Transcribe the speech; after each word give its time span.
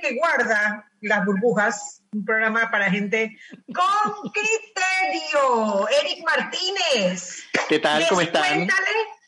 que 0.00 0.14
guarda 0.14 0.88
las 1.00 1.24
burbujas, 1.24 2.02
un 2.12 2.24
programa 2.24 2.70
para 2.70 2.90
gente 2.90 3.36
con 3.66 4.30
criterio. 4.30 5.88
Eric 5.88 6.24
Martínez. 6.24 7.44
¿Qué 7.68 7.78
tal? 7.78 8.06
¿Cómo 8.08 8.20
están? 8.20 8.68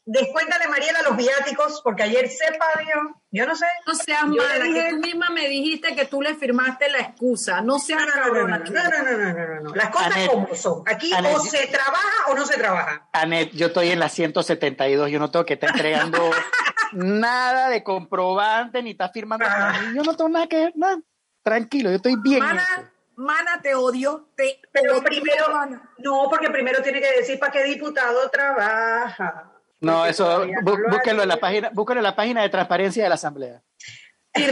Descuéntale, 0.06 0.66
Mariela, 0.66 1.02
los 1.02 1.16
viáticos, 1.16 1.82
porque 1.84 2.02
ayer 2.02 2.28
se 2.28 2.52
pagó. 2.58 3.20
Yo 3.30 3.46
no 3.46 3.54
sé. 3.54 3.66
No 3.86 3.94
seas 3.94 4.26
mala, 4.26 4.64
que 4.64 4.90
tú 4.90 4.96
misma 4.96 5.30
me 5.30 5.48
dijiste 5.48 5.94
que 5.94 6.06
tú 6.06 6.20
le 6.20 6.34
firmaste 6.34 6.88
la 6.88 6.98
excusa. 6.98 7.60
No 7.60 7.78
seas 7.78 8.06
no, 8.06 8.26
no, 8.26 8.48
no, 8.48 8.48
no, 8.48 8.58
no, 8.58 9.02
no, 9.18 9.60
no, 9.60 9.74
Las 9.74 9.90
cosas 9.90 10.28
como 10.28 10.52
son. 10.54 10.82
Aquí 10.86 11.12
o 11.12 11.40
se 11.40 11.66
trabaja 11.68 12.26
o 12.28 12.34
no 12.34 12.44
se 12.44 12.56
trabaja. 12.56 13.08
Anet, 13.12 13.52
yo 13.52 13.68
estoy 13.68 13.90
en 13.90 14.00
la 14.00 14.08
172. 14.08 15.10
Yo 15.10 15.20
no 15.20 15.30
tengo 15.30 15.44
que 15.46 15.54
estar 15.54 15.70
entregando 15.70 16.18
nada 16.92 17.68
de 17.68 17.82
comprobante 17.82 18.82
ni 18.82 18.90
está 18.90 19.08
firmando. 19.08 19.46
Ah. 19.48 19.92
Yo 19.94 20.02
no 20.02 20.16
tengo 20.16 20.30
nada 20.30 20.46
que 20.46 20.56
ver, 20.56 20.72
nada. 20.76 21.00
Tranquilo, 21.42 21.90
yo 21.90 21.96
estoy 21.96 22.16
bien. 22.16 22.40
Mana, 22.40 22.92
mana 23.16 23.60
te 23.62 23.74
odio. 23.74 24.28
Te 24.36 24.60
Pero 24.72 25.02
primero, 25.02 25.46
no, 25.98 26.28
porque 26.28 26.50
primero 26.50 26.82
tiene 26.82 27.00
que 27.00 27.18
decir 27.18 27.38
para 27.38 27.52
qué 27.52 27.64
diputado 27.64 28.28
trabaja. 28.30 29.52
No, 29.80 30.04
eso, 30.04 30.46
búsquenlo 30.62 31.22
en 31.22 31.28
la 31.28 31.40
página, 31.40 31.70
búsquenlo 31.72 32.00
en 32.00 32.04
la 32.04 32.16
página 32.16 32.42
de 32.42 32.50
transparencia 32.50 33.02
de 33.02 33.08
la 33.08 33.14
Asamblea. 33.14 33.62
Y 34.34 34.44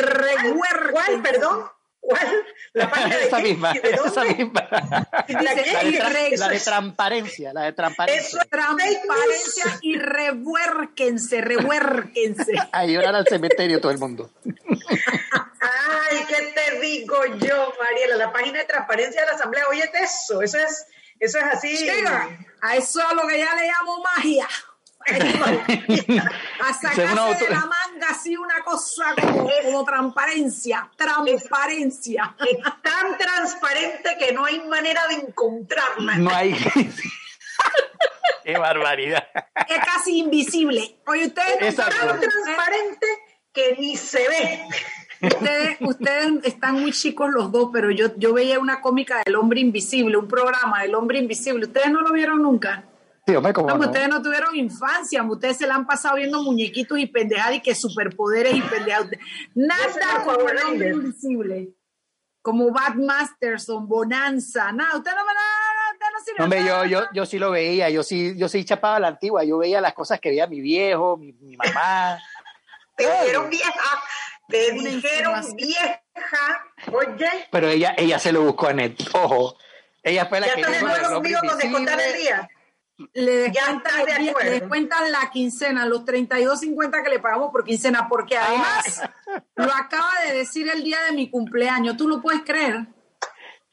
¿Cuál, 0.90 1.22
perdón? 1.22 1.64
¿Cuál? 2.08 2.46
La 2.72 2.90
página 2.90 3.16
de 3.16 3.24
esa 3.26 3.38
misma, 3.40 3.72
esa 4.06 4.24
misma. 4.24 4.68
La, 4.70 5.54
de, 5.54 6.36
la 6.36 6.48
de 6.48 6.60
transparencia, 6.60 7.52
la 7.52 7.62
de 7.64 7.72
transparencia. 7.72 8.26
Eso 8.26 8.40
es 8.40 8.48
transparencia 8.48 9.78
y 9.82 9.98
revuérquense, 9.98 11.40
revuérquense. 11.42 12.52
Ahí 12.72 12.94
llorar 12.94 13.14
al 13.14 13.26
cementerio 13.26 13.80
todo 13.80 13.92
el 13.92 13.98
mundo. 13.98 14.30
Ay, 15.60 16.24
¿qué 16.28 16.54
te 16.54 16.80
digo 16.80 17.16
yo, 17.40 17.74
Mariela? 17.78 18.16
La 18.16 18.32
página 18.32 18.60
de 18.60 18.64
transparencia 18.64 19.20
de 19.20 19.26
la 19.26 19.34
Asamblea, 19.34 19.64
oye, 19.68 19.90
eso, 20.02 20.40
eso 20.40 20.58
es, 20.58 20.86
eso 21.20 21.38
es 21.38 21.44
así. 21.44 21.88
a 22.62 22.76
eso 22.76 23.00
es 23.00 23.16
lo 23.16 23.28
que 23.28 23.38
ya 23.38 23.54
le 23.54 23.66
llamo 23.66 24.02
magia. 24.16 24.48
A 25.08 26.72
sacarse 26.74 27.44
de 27.44 27.50
la 27.50 27.60
manga 27.60 28.08
así 28.10 28.36
una 28.36 28.62
cosa 28.62 29.14
como, 29.14 29.84
transparencia, 29.84 30.90
transparencia. 30.96 32.36
Es, 32.38 32.58
tan 32.82 33.16
transparente 33.18 34.16
que 34.18 34.32
no 34.32 34.44
hay 34.44 34.60
manera 34.60 35.06
de 35.08 35.14
encontrarla. 35.14 36.16
No 36.16 36.30
hay. 36.30 36.54
Qué 38.44 38.56
barbaridad. 38.56 39.28
Es 39.68 39.78
casi 39.84 40.18
invisible. 40.18 40.98
Oye, 41.06 41.26
ustedes 41.26 41.56
es 41.60 41.76
tan 41.76 41.90
transparente 41.90 43.06
que 43.52 43.76
ni 43.78 43.96
se 43.96 44.28
ve. 44.28 44.64
Ustedes, 45.20 45.76
ustedes 45.80 46.44
están 46.44 46.80
muy 46.80 46.92
chicos 46.92 47.30
los 47.30 47.50
dos, 47.50 47.70
pero 47.72 47.90
yo, 47.90 48.16
yo 48.16 48.32
veía 48.32 48.58
una 48.60 48.80
cómica 48.80 49.22
del 49.24 49.34
hombre 49.34 49.60
invisible, 49.60 50.16
un 50.16 50.28
programa 50.28 50.82
del 50.82 50.94
hombre 50.94 51.18
invisible. 51.18 51.66
¿Ustedes 51.66 51.90
no 51.90 52.02
lo 52.02 52.12
vieron 52.12 52.42
nunca? 52.42 52.87
Ustedes 53.36 54.08
no 54.08 54.22
tuvieron 54.22 54.56
infancia, 54.56 55.22
ustedes 55.22 55.58
se 55.58 55.66
la 55.66 55.74
han 55.74 55.86
pasado 55.86 56.16
viendo 56.16 56.42
muñequitos 56.42 56.98
y 56.98 57.06
pendejadas 57.06 57.56
y 57.56 57.60
que 57.60 57.74
superpoderes 57.74 58.54
y 58.54 58.62
pendejadas. 58.62 59.10
Nada 59.54 60.24
como 60.24 60.48
el 60.48 60.58
hombre 60.58 60.90
invisible. 60.90 61.68
Como 62.40 62.70
Bad 62.70 62.94
Masterson, 62.94 63.86
Bonanza, 63.86 64.72
nada, 64.72 64.96
usted 64.96 65.10
no 65.10 65.24
no, 66.38 66.44
Hombre, 66.44 66.64
yo, 66.64 66.84
yo, 66.84 67.02
yo 67.12 67.26
sí 67.26 67.38
lo 67.38 67.50
veía, 67.50 67.90
yo 67.90 68.02
sí, 68.02 68.34
yo 68.38 68.48
sí 68.48 68.64
chapaba 68.64 68.96
a 68.96 69.00
la 69.00 69.08
antigua, 69.08 69.44
yo 69.44 69.58
veía 69.58 69.80
las 69.80 69.92
cosas 69.92 70.20
que 70.20 70.30
veía 70.30 70.46
mi 70.46 70.60
viejo, 70.60 71.16
mi, 71.16 71.32
mi 71.32 71.56
mamá. 71.56 72.18
Te 72.96 73.04
dijeron 73.04 73.50
vieja, 73.50 74.02
te 74.48 74.72
dijeron 74.72 75.56
vieja, 75.56 76.66
oye. 76.92 77.30
Pero 77.52 77.68
ella, 77.68 77.94
ella 77.96 78.18
se 78.18 78.32
lo 78.32 78.42
buscó 78.42 78.68
a 78.68 78.72
Net, 78.72 78.96
ojo. 79.12 79.56
Ella 80.02 80.26
fue 80.26 80.40
la 80.40 80.48
ya 80.48 80.54
que. 80.56 80.62
Ya 80.62 80.68
estás 80.68 81.08
conmigo 81.10 81.40
con 81.46 81.58
descontar 81.58 82.00
el 82.00 82.18
día 82.18 82.48
le 83.12 83.50
descuentan, 83.50 85.12
la 85.12 85.30
quincena, 85.32 85.86
los 85.86 86.04
32.50 86.04 87.02
que 87.02 87.10
le 87.10 87.18
pagamos 87.20 87.50
por 87.52 87.64
quincena, 87.64 88.08
porque 88.08 88.36
ah. 88.36 88.44
además 88.46 89.02
lo 89.54 89.72
acaba 89.72 90.10
de 90.26 90.38
decir 90.38 90.68
el 90.68 90.82
día 90.82 90.98
de 91.08 91.12
mi 91.12 91.30
cumpleaños. 91.30 91.96
¿Tú 91.96 92.08
lo 92.08 92.20
puedes 92.20 92.42
creer? 92.42 92.86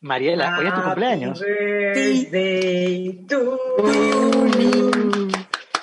Mariela, 0.01 0.59
hoy 0.59 0.67
es 0.67 0.73
tu 0.73 0.83
cumpleaños. 0.83 1.39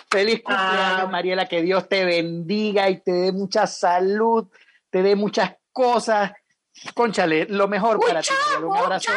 Feliz 0.09 0.43
cumpleaños, 0.43 1.11
Mariela. 1.11 1.47
Que 1.47 1.63
Dios 1.63 1.89
te 1.89 2.05
bendiga 2.05 2.89
y 2.89 3.01
te 3.01 3.11
dé 3.11 3.33
mucha 3.33 3.67
salud, 3.67 4.47
te 4.91 5.03
dé 5.03 5.17
muchas 5.17 5.57
cosas. 5.73 6.33
Conchale, 6.95 7.47
lo 7.49 7.67
mejor 7.67 7.99
para 7.99 8.23
ti. 8.23 8.29
Un 8.63 8.77
abrazo. 8.77 9.11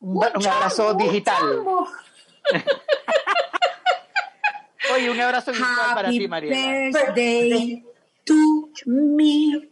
Un, 0.00 0.24
abrazo 0.24 0.94
digital. 0.94 1.64
Oye, 4.94 5.10
un 5.10 5.20
abrazo 5.20 5.52
virtual 5.52 5.94
para 5.94 6.10
ti, 6.10 6.28
María. 6.28 6.54
Happy 6.54 6.92
birthday 6.92 7.84
to 8.24 8.70
me. 8.86 9.70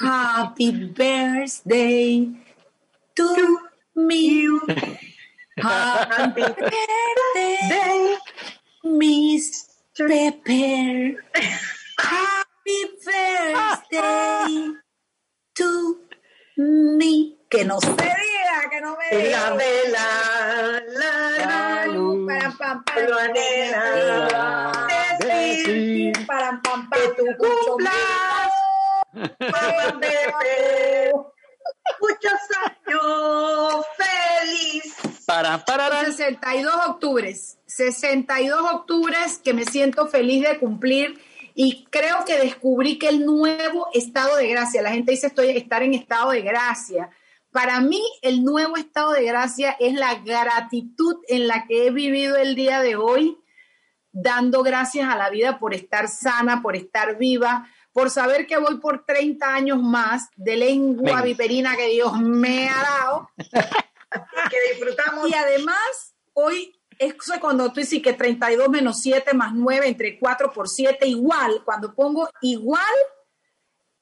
Happy 0.00 0.72
birthday 0.72 2.28
to 3.14 3.58
me. 3.94 4.46
Happy 5.58 6.42
birthday, 6.42 8.16
Miss 8.84 9.68
Pepper. 9.96 11.16
Happy 11.98 12.80
birthday 13.04 14.72
to 15.54 15.98
me. 16.56 17.37
Que 17.48 17.64
no 17.64 17.80
se 17.80 17.90
diga, 17.90 18.70
que 18.70 18.80
no 18.80 18.96
me 18.96 19.16
diga. 19.16 19.50
La 19.50 19.54
vela, 19.54 20.82
la, 20.86 21.30
la 21.46 21.86
luz, 21.86 22.26
para 22.26 22.50
pam, 22.50 22.84
pam, 22.84 23.06
lo 23.06 23.18
anhela. 23.18 24.86
Decir, 25.18 26.26
para 26.26 26.60
pam, 26.62 26.90
pam, 26.90 27.00
que 27.00 27.08
tú 27.16 27.24
cumplas. 27.38 27.94
Muchos 32.00 32.40
años 32.86 33.86
feliz. 33.96 34.94
Para, 35.26 35.64
para, 35.64 36.04
62 36.04 36.74
octubres, 36.88 37.58
62 37.66 38.72
octubres 38.72 39.38
que 39.38 39.54
me 39.54 39.64
siento 39.64 40.06
feliz 40.06 40.42
de 40.46 40.58
cumplir 40.58 41.18
y 41.54 41.86
creo 41.90 42.24
que 42.24 42.38
descubrí 42.38 42.98
que 42.98 43.08
el 43.08 43.24
nuevo 43.26 43.88
estado 43.92 44.36
de 44.36 44.48
gracia, 44.48 44.82
la 44.82 44.90
gente 44.90 45.12
dice 45.12 45.26
estoy 45.28 45.50
estar 45.50 45.82
en 45.82 45.94
estado 45.94 46.30
de 46.30 46.42
gracia. 46.42 47.10
Para 47.50 47.80
mí 47.80 48.02
el 48.22 48.44
nuevo 48.44 48.76
estado 48.76 49.12
de 49.12 49.24
gracia 49.24 49.76
es 49.80 49.94
la 49.94 50.16
gratitud 50.16 51.16
en 51.28 51.48
la 51.48 51.66
que 51.66 51.86
he 51.86 51.90
vivido 51.90 52.36
el 52.36 52.54
día 52.54 52.82
de 52.82 52.96
hoy, 52.96 53.38
dando 54.12 54.62
gracias 54.62 55.08
a 55.08 55.16
la 55.16 55.30
vida 55.30 55.58
por 55.58 55.74
estar 55.74 56.08
sana, 56.08 56.60
por 56.60 56.76
estar 56.76 57.16
viva, 57.16 57.66
por 57.92 58.10
saber 58.10 58.46
que 58.46 58.58
voy 58.58 58.78
por 58.78 59.04
30 59.04 59.46
años 59.54 59.82
más 59.82 60.28
de 60.36 60.56
lengua 60.56 61.22
viperina 61.22 61.76
que 61.76 61.88
Dios 61.88 62.20
me 62.20 62.68
ha 62.68 62.82
dado. 62.82 63.30
que 63.38 64.72
disfrutamos. 64.72 65.28
Y 65.28 65.34
además, 65.34 66.14
hoy 66.34 66.78
eso 66.98 67.32
es 67.32 67.40
cuando 67.40 67.72
tú 67.72 67.80
dices 67.80 68.02
que 68.02 68.12
32 68.12 68.68
menos 68.68 69.00
7 69.00 69.32
más 69.34 69.54
9 69.54 69.88
entre 69.88 70.18
4 70.18 70.52
por 70.52 70.68
7 70.68 71.06
igual. 71.06 71.62
Cuando 71.64 71.94
pongo 71.94 72.28
igual, 72.42 72.94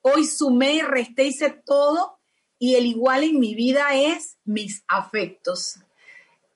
hoy 0.01 0.25
sumé 0.25 0.75
y 0.75 0.83
resté, 0.83 1.25
hice 1.25 1.51
todo 1.51 2.16
y 2.59 2.77
el 2.77 2.87
igual 2.87 3.23
en 3.23 3.39
mi 3.39 3.55
vida 3.55 3.95
es 3.95 4.39
mis 4.45 4.85
afectos. 4.89 5.79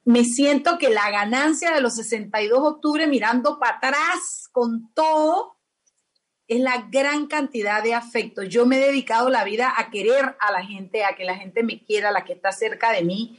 Me 0.04 0.24
siento 0.24 0.78
que 0.78 0.88
la 0.88 1.10
ganancia 1.10 1.72
de 1.72 1.80
los 1.80 1.96
62 1.96 2.62
de 2.62 2.68
octubre 2.68 3.06
mirando 3.06 3.58
para 3.58 3.76
atrás 3.76 4.48
con 4.50 4.92
todo 4.94 5.56
es 6.48 6.60
la 6.60 6.88
gran 6.90 7.26
cantidad 7.26 7.82
de 7.82 7.94
afectos. 7.94 8.48
Yo 8.48 8.66
me 8.66 8.76
he 8.78 8.86
dedicado 8.86 9.28
la 9.28 9.44
vida 9.44 9.72
a 9.76 9.90
querer 9.90 10.36
a 10.40 10.50
la 10.50 10.64
gente, 10.64 11.04
a 11.04 11.14
que 11.14 11.24
la 11.24 11.36
gente 11.36 11.62
me 11.62 11.84
quiera, 11.84 12.10
la 12.10 12.24
que 12.24 12.32
está 12.32 12.50
cerca 12.50 12.90
de 12.90 13.04
mí. 13.04 13.38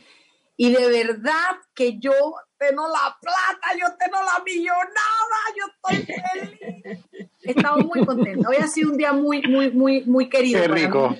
Y 0.55 0.71
de 0.71 0.87
verdad 0.87 1.57
que 1.73 1.99
yo 1.99 2.13
tengo 2.57 2.87
la 2.87 3.17
plata, 3.19 3.67
yo 3.77 3.87
tengo 3.97 4.17
la 4.23 4.43
millonada, 4.45 5.39
yo 5.57 5.65
estoy 5.73 6.15
feliz. 6.15 6.99
He 7.41 7.51
estado 7.51 7.77
muy 7.77 8.05
contenta. 8.05 8.47
Hoy 8.47 8.57
ha 8.57 8.67
sido 8.67 8.91
un 8.91 8.97
día 8.97 9.11
muy, 9.11 9.41
muy, 9.41 9.71
muy, 9.71 10.05
muy 10.05 10.29
querido. 10.29 10.61
Qué 10.61 10.67
rico. 10.67 11.15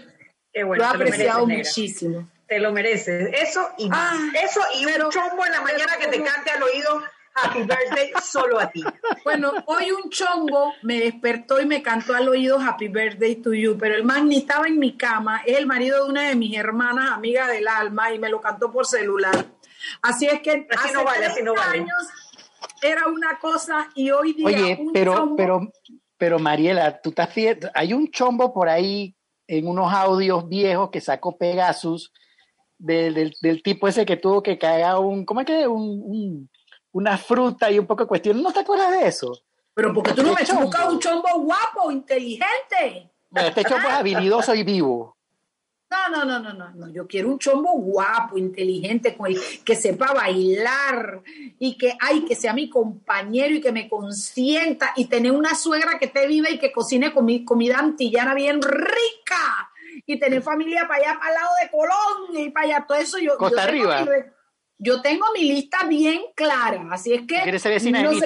Qué 0.53 0.63
bueno, 0.63 0.83
lo 0.83 0.89
he 0.89 0.95
apreciado 0.95 1.48
muchísimo. 1.48 2.30
Te 2.48 2.59
lo 2.59 2.74
mereces. 2.74 3.30
Eso 3.33 3.69
y 3.77 3.89
ah, 3.92 4.13
Eso 4.44 4.59
y 4.80 4.86
un 4.86 5.09
chombo 5.09 5.45
en 5.45 5.51
la 5.53 5.62
mañana 5.62 5.98
que 5.98 6.07
te 6.07 6.21
cante 6.21 6.51
al 6.51 6.63
oído 6.63 7.01
Happy 7.33 7.59
Birthday 7.59 8.12
solo 8.21 8.59
a 8.59 8.69
ti. 8.69 8.83
Bueno, 9.24 9.53
hoy 9.68 9.92
un 9.92 10.09
chombo 10.09 10.74
me 10.81 11.00
despertó 11.00 11.62
y 11.62 11.65
me 11.65 11.81
cantó 11.81 12.15
al 12.15 12.27
oído 12.27 12.59
Happy 12.59 12.88
Birthday 12.88 13.36
to 13.36 13.53
you, 13.53 13.77
pero 13.77 13.95
el 13.95 14.03
man 14.03 14.27
ni 14.27 14.39
estaba 14.39 14.68
en 14.68 14.80
mi 14.80 14.98
cama, 14.98 15.42
es 15.45 15.57
el 15.57 15.68
marido 15.68 16.03
de 16.03 16.09
una 16.09 16.27
de 16.27 16.36
mis 16.36 16.57
hermanas, 16.57 17.12
amiga 17.12 17.48
del 17.48 17.68
alma, 17.68 18.12
y 18.13 18.19
me 18.19 18.30
lo 18.30 18.42
cantó 18.42 18.71
por 18.71 18.86
celular. 18.86 19.45
Así 20.01 20.25
es 20.25 20.42
que 20.42 20.68
hace 20.69 20.94
no 20.94 21.03
vale, 21.03 21.25
así 21.25 21.42
no 21.44 21.53
vale. 21.53 21.80
años 21.80 22.09
era 22.81 23.07
una 23.07 23.38
cosa 23.39 23.89
y 23.95 24.12
hoy 24.12 24.33
día 24.33 24.48
Oye, 24.48 24.80
pero, 24.94 25.36
pero, 25.36 25.71
pero 26.18 26.39
Mariela, 26.39 27.00
tú 27.00 27.09
estás 27.09 27.30
hay 27.74 27.94
un 27.94 28.09
chombo 28.12 28.53
por 28.53 28.69
ahí 28.69 29.15
en 29.51 29.68
unos 29.68 29.92
audios 29.94 30.48
viejos 30.48 30.92
que 30.92 31.01
sacó 31.01 31.38
Pegasus 31.38 32.13
del, 32.77 33.36
del, 33.42 33.62
tipo 33.62 33.86
ese 33.86 34.06
que 34.06 34.15
tuvo 34.15 34.42
que 34.42 34.57
caer 34.57 34.95
un, 34.95 35.25
¿cómo 35.25 35.42
es 35.42 35.45
que? 35.45 35.68
Un, 35.68 36.50
una 36.94 37.18
fruta 37.18 37.69
y 37.69 37.77
un 37.77 37.86
poco 37.86 38.03
de 38.03 38.07
cuestión. 38.07 38.42
¿No 38.42 38.53
te 38.53 38.62
acuerdas 38.62 38.92
de 38.92 39.07
eso? 39.07 39.38
Pero 39.74 39.94
porque 39.94 40.13
tú 40.13 40.24
no 40.24 40.33
me 40.33 40.63
buscas 40.63 40.88
un 40.88 41.00
chombo 41.00 41.27
guapo, 41.42 41.92
inteligente. 41.92 43.12
este 43.36 43.65
chombo 43.65 43.89
es 43.89 43.94
habilidoso 44.00 44.56
y 44.56 44.63
vivo. 44.63 45.18
No, 45.92 46.08
no, 46.08 46.24
no, 46.26 46.40
no, 46.40 46.54
no, 46.54 46.70
no. 46.70 46.94
Yo 46.94 47.06
quiero 47.06 47.28
un 47.28 47.38
chombo 47.38 47.74
guapo, 47.74 48.38
inteligente, 48.38 49.18
que 49.66 49.76
sepa 49.76 50.14
bailar 50.14 51.22
y 51.60 51.78
que, 51.78 51.98
ay, 52.00 52.22
que 52.22 52.34
sea 52.34 52.54
mi 52.54 52.70
compañero 52.70 53.56
y 53.56 53.60
que 53.60 53.74
me 53.74 53.90
consienta 53.90 54.94
y 54.96 55.06
tener 55.06 55.34
una 55.34 55.54
suegra 55.54 56.00
que 56.00 56.06
esté 56.06 56.28
viva 56.28 56.50
y 56.50 56.60
que 56.60 56.72
cocine 56.72 57.14
comida 57.14 57.80
antillana 57.80 58.34
bien 58.34 58.62
rica 58.62 59.70
y 60.06 60.18
tener 60.18 60.42
familia 60.42 60.88
para 60.88 61.04
allá, 61.04 61.20
para 61.20 61.30
el 61.30 61.36
lado 61.36 61.50
de 61.62 61.70
Colón 61.70 62.46
y 62.46 62.50
para 62.52 62.66
allá, 62.68 62.86
todo 62.88 62.98
eso. 62.98 63.18
Yo, 63.20 63.36
Costa 63.38 63.64
Arriba. 63.64 64.06
yo 64.78 65.02
tengo 65.02 65.26
mi 65.34 65.44
lista 65.44 65.84
bien 65.90 66.22
clara, 66.36 66.88
así 66.92 67.14
es 67.14 67.22
que... 67.28 67.42
¿Quieres 67.42 67.62
ser 67.62 67.74
vecina 67.74 68.02
no 68.02 68.14
se 68.14 68.26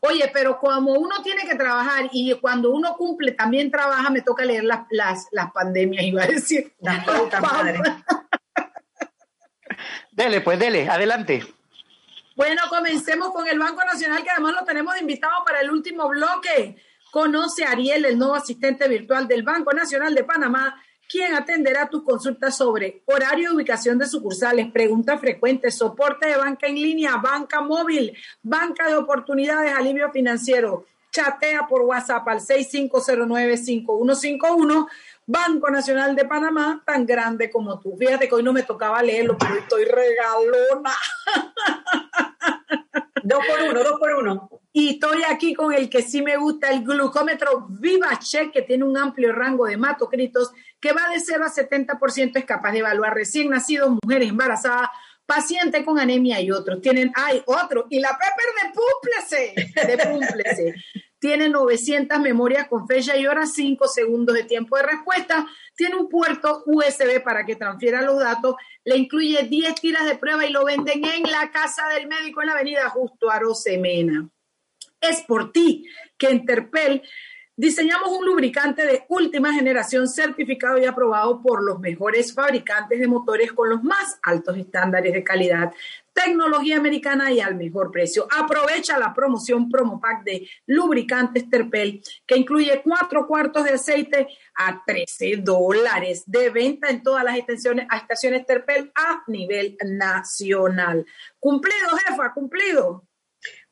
Oye, 0.00 0.30
pero 0.32 0.58
como 0.58 0.92
uno 0.92 1.22
tiene 1.22 1.42
que 1.42 1.54
trabajar 1.54 2.08
y 2.12 2.34
cuando 2.34 2.70
uno 2.70 2.94
cumple 2.96 3.32
también 3.32 3.70
trabaja, 3.70 4.10
me 4.10 4.22
toca 4.22 4.44
leer 4.44 4.64
las, 4.64 4.86
las, 4.90 5.26
las 5.32 5.50
pandemias, 5.52 6.04
iba 6.04 6.22
a 6.22 6.26
decir. 6.26 6.74
Las 6.80 7.04
pautas, 7.04 7.40
madre. 7.40 7.80
dele, 10.12 10.40
pues 10.40 10.58
dele, 10.58 10.88
adelante. 10.88 11.44
Bueno, 12.36 12.62
comencemos 12.68 13.30
con 13.30 13.48
el 13.48 13.58
Banco 13.58 13.82
Nacional, 13.84 14.22
que 14.22 14.30
además 14.30 14.54
lo 14.54 14.64
tenemos 14.64 15.00
invitado 15.00 15.42
para 15.44 15.60
el 15.60 15.70
último 15.70 16.06
bloque. 16.08 16.76
Conoce 17.10 17.64
a 17.64 17.70
Ariel, 17.70 18.04
el 18.04 18.18
nuevo 18.18 18.34
asistente 18.34 18.86
virtual 18.88 19.26
del 19.26 19.42
Banco 19.42 19.72
Nacional 19.72 20.14
de 20.14 20.24
Panamá, 20.24 20.78
quien 21.08 21.34
atenderá 21.34 21.88
tus 21.88 22.02
consultas 22.02 22.56
sobre 22.56 23.02
horario 23.06 23.50
y 23.50 23.54
ubicación 23.54 23.98
de 23.98 24.06
sucursales, 24.06 24.70
preguntas 24.72 25.20
frecuentes, 25.20 25.76
soporte 25.76 26.28
de 26.28 26.36
banca 26.36 26.66
en 26.66 26.76
línea, 26.76 27.16
banca 27.16 27.60
móvil, 27.60 28.16
banca 28.42 28.88
de 28.88 28.96
oportunidades, 28.96 29.74
alivio 29.74 30.10
financiero. 30.10 30.86
Chatea 31.10 31.66
por 31.66 31.82
WhatsApp 31.82 32.26
al 32.28 32.40
6509-5151. 32.40 34.88
Banco 35.28 35.68
Nacional 35.70 36.14
de 36.14 36.24
Panamá, 36.24 36.82
tan 36.84 37.06
grande 37.06 37.50
como 37.50 37.80
tú. 37.80 37.96
Fíjate 37.96 38.28
que 38.28 38.34
hoy 38.34 38.42
no 38.42 38.52
me 38.52 38.62
tocaba 38.62 39.02
leerlo, 39.02 39.36
pero 39.38 39.54
estoy 39.56 39.84
regalona. 39.84 40.92
Dos 43.22 43.40
por 43.44 43.62
uno, 43.68 43.82
dos 43.82 43.98
por 43.98 44.14
uno. 44.14 44.48
Y 44.78 44.90
estoy 44.90 45.22
aquí 45.26 45.54
con 45.54 45.72
el 45.72 45.88
que 45.88 46.02
sí 46.02 46.20
me 46.20 46.36
gusta, 46.36 46.68
el 46.68 46.84
glucómetro 46.84 47.66
VivaCheck, 47.66 48.52
que 48.52 48.60
tiene 48.60 48.84
un 48.84 48.98
amplio 48.98 49.32
rango 49.32 49.64
de 49.64 49.72
hematocritos, 49.72 50.52
que 50.78 50.92
va 50.92 51.08
de 51.08 51.18
0 51.18 51.46
a 51.46 51.50
70%, 51.50 52.36
es 52.36 52.44
capaz 52.44 52.72
de 52.72 52.80
evaluar 52.80 53.14
recién 53.14 53.48
nacidos, 53.48 53.96
mujeres 54.02 54.28
embarazadas, 54.28 54.90
pacientes 55.24 55.82
con 55.82 55.98
anemia 55.98 56.42
y 56.42 56.50
otros. 56.50 56.82
Tienen, 56.82 57.10
hay 57.14 57.42
otro, 57.46 57.86
y 57.88 58.00
la 58.00 58.18
Pepper 58.18 59.54
de 59.54 59.94
Púmplese, 59.94 60.34
de 60.54 60.74
tiene 61.18 61.48
900 61.48 62.20
memorias 62.20 62.68
con 62.68 62.86
fecha 62.86 63.16
y 63.16 63.26
hora, 63.26 63.46
5 63.46 63.88
segundos 63.88 64.34
de 64.34 64.44
tiempo 64.44 64.76
de 64.76 64.82
respuesta, 64.82 65.46
tiene 65.74 65.96
un 65.96 66.10
puerto 66.10 66.64
USB 66.66 67.22
para 67.24 67.46
que 67.46 67.56
transfiera 67.56 68.02
los 68.02 68.18
datos, 68.18 68.56
le 68.84 68.98
incluye 68.98 69.42
10 69.42 69.74
tiras 69.76 70.04
de 70.04 70.18
prueba 70.18 70.44
y 70.44 70.52
lo 70.52 70.66
venden 70.66 71.02
en 71.02 71.22
la 71.22 71.50
casa 71.50 71.88
del 71.88 72.08
médico 72.08 72.42
en 72.42 72.48
la 72.48 72.52
avenida 72.52 72.90
Justo 72.90 73.30
Arosemena 73.30 74.28
es 75.08 75.22
por 75.22 75.52
ti 75.52 75.86
que 76.16 76.30
Interpel 76.30 77.02
diseñamos 77.56 78.10
un 78.12 78.26
lubricante 78.26 78.84
de 78.84 79.04
última 79.08 79.52
generación 79.54 80.06
certificado 80.08 80.78
y 80.78 80.84
aprobado 80.84 81.40
por 81.40 81.64
los 81.64 81.80
mejores 81.80 82.34
fabricantes 82.34 83.00
de 83.00 83.06
motores 83.06 83.52
con 83.52 83.70
los 83.70 83.82
más 83.82 84.18
altos 84.22 84.58
estándares 84.58 85.14
de 85.14 85.24
calidad, 85.24 85.72
tecnología 86.12 86.76
americana 86.76 87.32
y 87.32 87.40
al 87.40 87.54
mejor 87.54 87.90
precio. 87.90 88.28
Aprovecha 88.30 88.98
la 88.98 89.14
promoción 89.14 89.70
promo 89.70 89.98
pack 89.98 90.22
de 90.24 90.48
lubricantes 90.66 91.48
Terpel 91.48 92.02
que 92.26 92.36
incluye 92.36 92.82
cuatro 92.84 93.26
cuartos 93.26 93.64
de 93.64 93.70
aceite 93.70 94.28
a 94.54 94.82
13 94.84 95.38
dólares 95.38 96.24
de 96.26 96.50
venta 96.50 96.90
en 96.90 97.02
todas 97.02 97.24
las 97.24 97.38
estaciones, 97.38 97.86
estaciones 97.90 98.44
Terpel 98.44 98.92
a 98.94 99.22
nivel 99.28 99.78
nacional. 99.82 101.06
Cumplido, 101.40 101.88
jefa, 102.06 102.34
cumplido. 102.34 103.06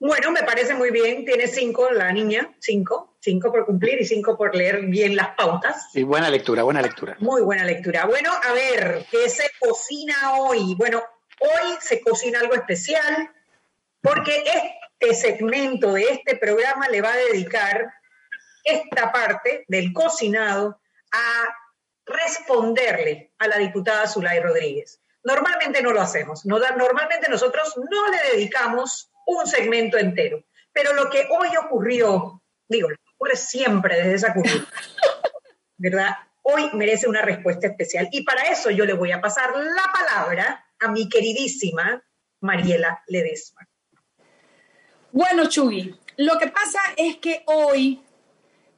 Bueno, 0.07 0.33
me 0.33 0.43
parece 0.43 0.75
muy 0.75 0.91
bien. 0.91 1.25
Tiene 1.25 1.47
cinco 1.47 1.91
la 1.91 2.13
niña, 2.13 2.55
cinco, 2.59 3.17
cinco 3.21 3.51
por 3.51 3.65
cumplir 3.65 4.03
y 4.03 4.05
cinco 4.05 4.37
por 4.37 4.55
leer 4.55 4.83
bien 4.83 5.17
las 5.17 5.29
pautas. 5.29 5.89
Y 5.95 6.03
buena 6.03 6.29
lectura, 6.29 6.63
buena 6.63 6.83
lectura. 6.83 7.17
Muy 7.21 7.41
buena 7.41 7.65
lectura. 7.65 8.05
Bueno, 8.05 8.31
a 8.31 8.53
ver, 8.53 9.07
¿qué 9.11 9.31
se 9.31 9.51
cocina 9.59 10.35
hoy? 10.41 10.75
Bueno, 10.75 11.03
hoy 11.41 11.77
se 11.81 12.03
cocina 12.03 12.41
algo 12.41 12.53
especial 12.53 13.31
porque 14.03 14.45
este 15.01 15.15
segmento 15.15 15.95
de 15.95 16.03
este 16.03 16.37
programa 16.37 16.87
le 16.91 17.01
va 17.01 17.11
a 17.11 17.17
dedicar 17.17 17.91
esta 18.63 19.11
parte 19.11 19.65
del 19.69 19.95
cocinado 19.95 20.83
a 21.13 21.49
responderle 22.05 23.33
a 23.39 23.49
la 23.49 23.57
diputada 23.57 24.07
Zulay 24.07 24.39
Rodríguez. 24.41 25.01
Normalmente 25.23 25.81
no 25.81 25.93
lo 25.93 26.03
hacemos. 26.03 26.45
normalmente 26.45 27.27
nosotros 27.31 27.75
no 27.91 28.11
le 28.11 28.37
dedicamos 28.37 29.11
un 29.27 29.47
segmento 29.47 29.99
entero. 29.99 30.45
Pero 30.73 30.93
lo 30.93 31.09
que 31.09 31.29
hoy 31.31 31.49
ocurrió, 31.57 32.43
digo, 32.69 32.89
ocurre 33.15 33.37
siempre 33.37 33.97
desde 33.97 34.15
esa 34.15 34.35
cultura, 34.35 34.67
¿verdad? 35.77 36.11
Hoy 36.43 36.71
merece 36.75 37.09
una 37.09 37.23
respuesta 37.23 37.69
especial. 37.69 38.09
Y 38.13 38.23
para 38.23 38.43
eso 38.45 38.71
yo 38.71 38.85
le 38.85 38.93
voy 38.93 39.13
a 39.13 39.21
pasar 39.21 39.51
la 39.55 39.93
palabra 39.93 40.67
a 40.81 40.91
mi 40.91 41.09
queridísima 41.09 42.03
Mariela 42.41 43.03
Ledesma. 43.07 43.67
Bueno, 45.13 45.49
Chugui, 45.49 45.95
lo 46.17 46.39
que 46.39 46.49
pasa 46.49 46.81
es 46.97 47.17
que 47.17 47.45
hoy, 47.47 48.03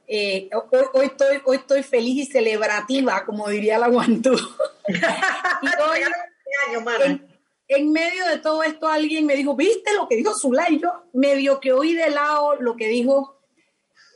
eh, 0.06 0.50
hoy, 0.92 1.06
estoy, 1.06 1.40
hoy 1.44 1.56
estoy 1.56 1.82
feliz 1.82 2.28
y 2.28 2.30
celebrativa, 2.30 3.24
como 3.24 3.48
diría 3.48 3.78
la 3.78 3.88
Guantú. 3.88 4.34
y 4.88 5.66
hoy, 5.82 6.00
en 7.68 7.92
medio 7.92 8.26
de 8.26 8.38
todo 8.38 8.62
esto 8.62 8.88
alguien 8.88 9.26
me 9.26 9.34
dijo, 9.34 9.56
¿viste 9.56 9.92
lo 9.94 10.08
que 10.08 10.16
dijo 10.16 10.34
Zulay? 10.34 10.78
Yo 10.78 10.92
medio 11.12 11.60
que 11.60 11.72
oí 11.72 11.94
de 11.94 12.10
lado 12.10 12.56
lo 12.56 12.76
que 12.76 12.88
dijo. 12.88 13.40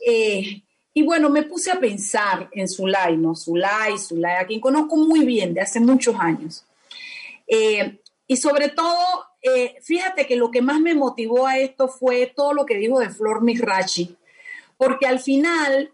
Eh, 0.05 0.63
y 0.93 1.03
bueno, 1.03 1.29
me 1.29 1.43
puse 1.43 1.71
a 1.71 1.79
pensar 1.79 2.49
en 2.53 2.67
Zulay, 2.67 3.17
¿no? 3.17 3.35
Zulay, 3.35 3.97
Zulay, 3.97 4.37
a 4.37 4.45
quien 4.45 4.59
conozco 4.59 4.97
muy 4.97 5.25
bien 5.25 5.53
de 5.53 5.61
hace 5.61 5.79
muchos 5.79 6.15
años. 6.19 6.65
Eh, 7.47 7.99
y 8.27 8.37
sobre 8.37 8.69
todo, 8.69 8.97
eh, 9.41 9.75
fíjate 9.81 10.25
que 10.25 10.35
lo 10.35 10.51
que 10.51 10.61
más 10.61 10.79
me 10.79 10.93
motivó 10.93 11.47
a 11.47 11.57
esto 11.57 11.87
fue 11.87 12.31
todo 12.35 12.53
lo 12.53 12.65
que 12.65 12.75
dijo 12.75 12.99
de 12.99 13.09
Flor 13.09 13.41
Mirachi, 13.41 14.15
porque 14.77 15.05
al 15.05 15.19
final 15.19 15.93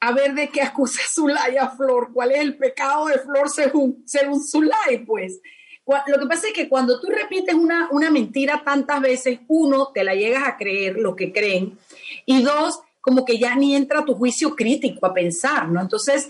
a 0.00 0.12
ver 0.12 0.34
de 0.34 0.48
qué 0.48 0.62
acusa 0.62 1.00
Zulay 1.08 1.56
a 1.56 1.68
Flor, 1.68 2.12
cuál 2.12 2.32
es 2.32 2.40
el 2.40 2.56
pecado 2.56 3.06
de 3.06 3.18
Flor 3.20 3.48
según, 3.48 4.02
según 4.04 4.42
Zulay, 4.42 5.04
pues. 5.06 5.40
Lo 5.86 6.18
que 6.18 6.26
pasa 6.26 6.48
es 6.48 6.52
que 6.52 6.68
cuando 6.68 7.00
tú 7.00 7.08
repites 7.08 7.54
una, 7.54 7.88
una 7.90 8.10
mentira 8.10 8.62
tantas 8.64 9.00
veces, 9.00 9.40
uno, 9.48 9.90
te 9.92 10.04
la 10.04 10.14
llegas 10.14 10.46
a 10.46 10.56
creer 10.56 10.96
lo 10.96 11.16
que 11.16 11.32
creen, 11.32 11.78
y 12.24 12.42
dos, 12.42 12.80
como 13.00 13.24
que 13.24 13.38
ya 13.38 13.56
ni 13.56 13.74
entra 13.74 14.04
tu 14.04 14.14
juicio 14.14 14.54
crítico 14.54 15.04
a 15.06 15.14
pensar, 15.14 15.68
¿no? 15.68 15.80
Entonces, 15.80 16.28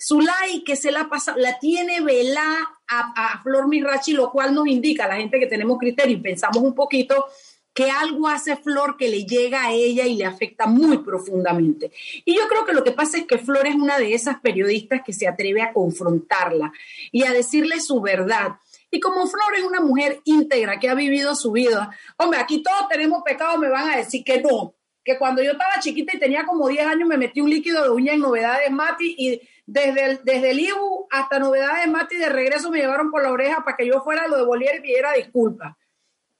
Zulay, 0.00 0.64
que 0.64 0.76
se 0.76 0.90
la 0.90 1.08
pasa, 1.08 1.36
la 1.36 1.58
tiene 1.58 2.00
velada 2.00 2.78
a, 2.88 3.34
a 3.34 3.42
Flor 3.42 3.68
Mirachi, 3.68 4.12
lo 4.12 4.32
cual 4.32 4.54
nos 4.54 4.66
indica 4.66 5.04
a 5.04 5.08
la 5.08 5.16
gente 5.16 5.38
que 5.38 5.46
tenemos 5.46 5.78
criterio 5.78 6.16
y 6.16 6.20
pensamos 6.20 6.62
un 6.62 6.74
poquito 6.74 7.26
que 7.72 7.90
algo 7.90 8.28
hace 8.28 8.56
Flor 8.56 8.96
que 8.96 9.08
le 9.08 9.24
llega 9.24 9.64
a 9.64 9.72
ella 9.72 10.06
y 10.06 10.16
le 10.16 10.24
afecta 10.24 10.66
muy 10.66 10.98
profundamente. 10.98 11.92
Y 12.24 12.34
yo 12.36 12.48
creo 12.48 12.64
que 12.64 12.72
lo 12.72 12.82
que 12.82 12.92
pasa 12.92 13.18
es 13.18 13.26
que 13.26 13.38
Flor 13.38 13.66
es 13.66 13.74
una 13.74 13.98
de 13.98 14.12
esas 14.14 14.40
periodistas 14.40 15.02
que 15.04 15.12
se 15.12 15.28
atreve 15.28 15.62
a 15.62 15.72
confrontarla 15.72 16.72
y 17.12 17.24
a 17.24 17.32
decirle 17.32 17.80
su 17.80 18.00
verdad. 18.00 18.56
Y 18.90 19.00
como 19.00 19.26
Flor 19.26 19.54
es 19.56 19.64
una 19.64 19.80
mujer 19.80 20.20
íntegra 20.24 20.78
que 20.78 20.88
ha 20.88 20.94
vivido 20.94 21.34
su 21.36 21.52
vida, 21.52 21.90
hombre, 22.16 22.40
aquí 22.40 22.62
todos 22.62 22.88
tenemos 22.88 23.22
pecado, 23.22 23.58
me 23.58 23.68
van 23.68 23.90
a 23.90 23.96
decir 23.96 24.24
que 24.24 24.40
no, 24.40 24.74
que 25.04 25.16
cuando 25.18 25.42
yo 25.42 25.52
estaba 25.52 25.80
chiquita 25.80 26.16
y 26.16 26.20
tenía 26.20 26.44
como 26.44 26.68
10 26.68 26.86
años 26.86 27.08
me 27.08 27.16
metí 27.16 27.40
un 27.40 27.50
líquido 27.50 27.82
de 27.82 27.90
uña 27.90 28.12
en 28.14 28.20
novedades 28.20 28.70
Mati 28.70 29.14
y 29.16 29.40
desde 29.64 30.04
el, 30.04 30.20
desde 30.24 30.50
el 30.50 30.60
IBU 30.60 31.06
hasta 31.10 31.38
novedades 31.38 31.88
Mati 31.88 32.16
de 32.16 32.28
regreso 32.28 32.70
me 32.70 32.78
llevaron 32.78 33.10
por 33.10 33.22
la 33.22 33.30
oreja 33.30 33.64
para 33.64 33.76
que 33.76 33.86
yo 33.86 34.02
fuera 34.02 34.26
lo 34.26 34.36
de 34.36 34.44
Bolívar 34.44 34.76
y 34.76 34.80
pidiera 34.80 35.12
disculpas 35.12 35.76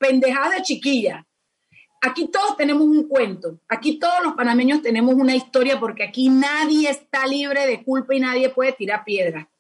pendejada 0.01 0.57
de 0.57 0.63
chiquilla. 0.63 1.27
Aquí 2.01 2.29
todos 2.29 2.57
tenemos 2.57 2.85
un 2.85 3.07
cuento, 3.07 3.61
aquí 3.69 3.99
todos 3.99 4.25
los 4.25 4.33
panameños 4.33 4.81
tenemos 4.81 5.15
una 5.15 5.37
historia 5.37 5.79
porque 5.79 6.03
aquí 6.03 6.31
nadie 6.31 6.89
está 6.89 7.27
libre 7.27 7.67
de 7.67 7.85
culpa 7.85 8.15
y 8.15 8.21
nadie 8.21 8.49
puede 8.49 8.73
tirar 8.73 9.05
piedra. 9.05 9.51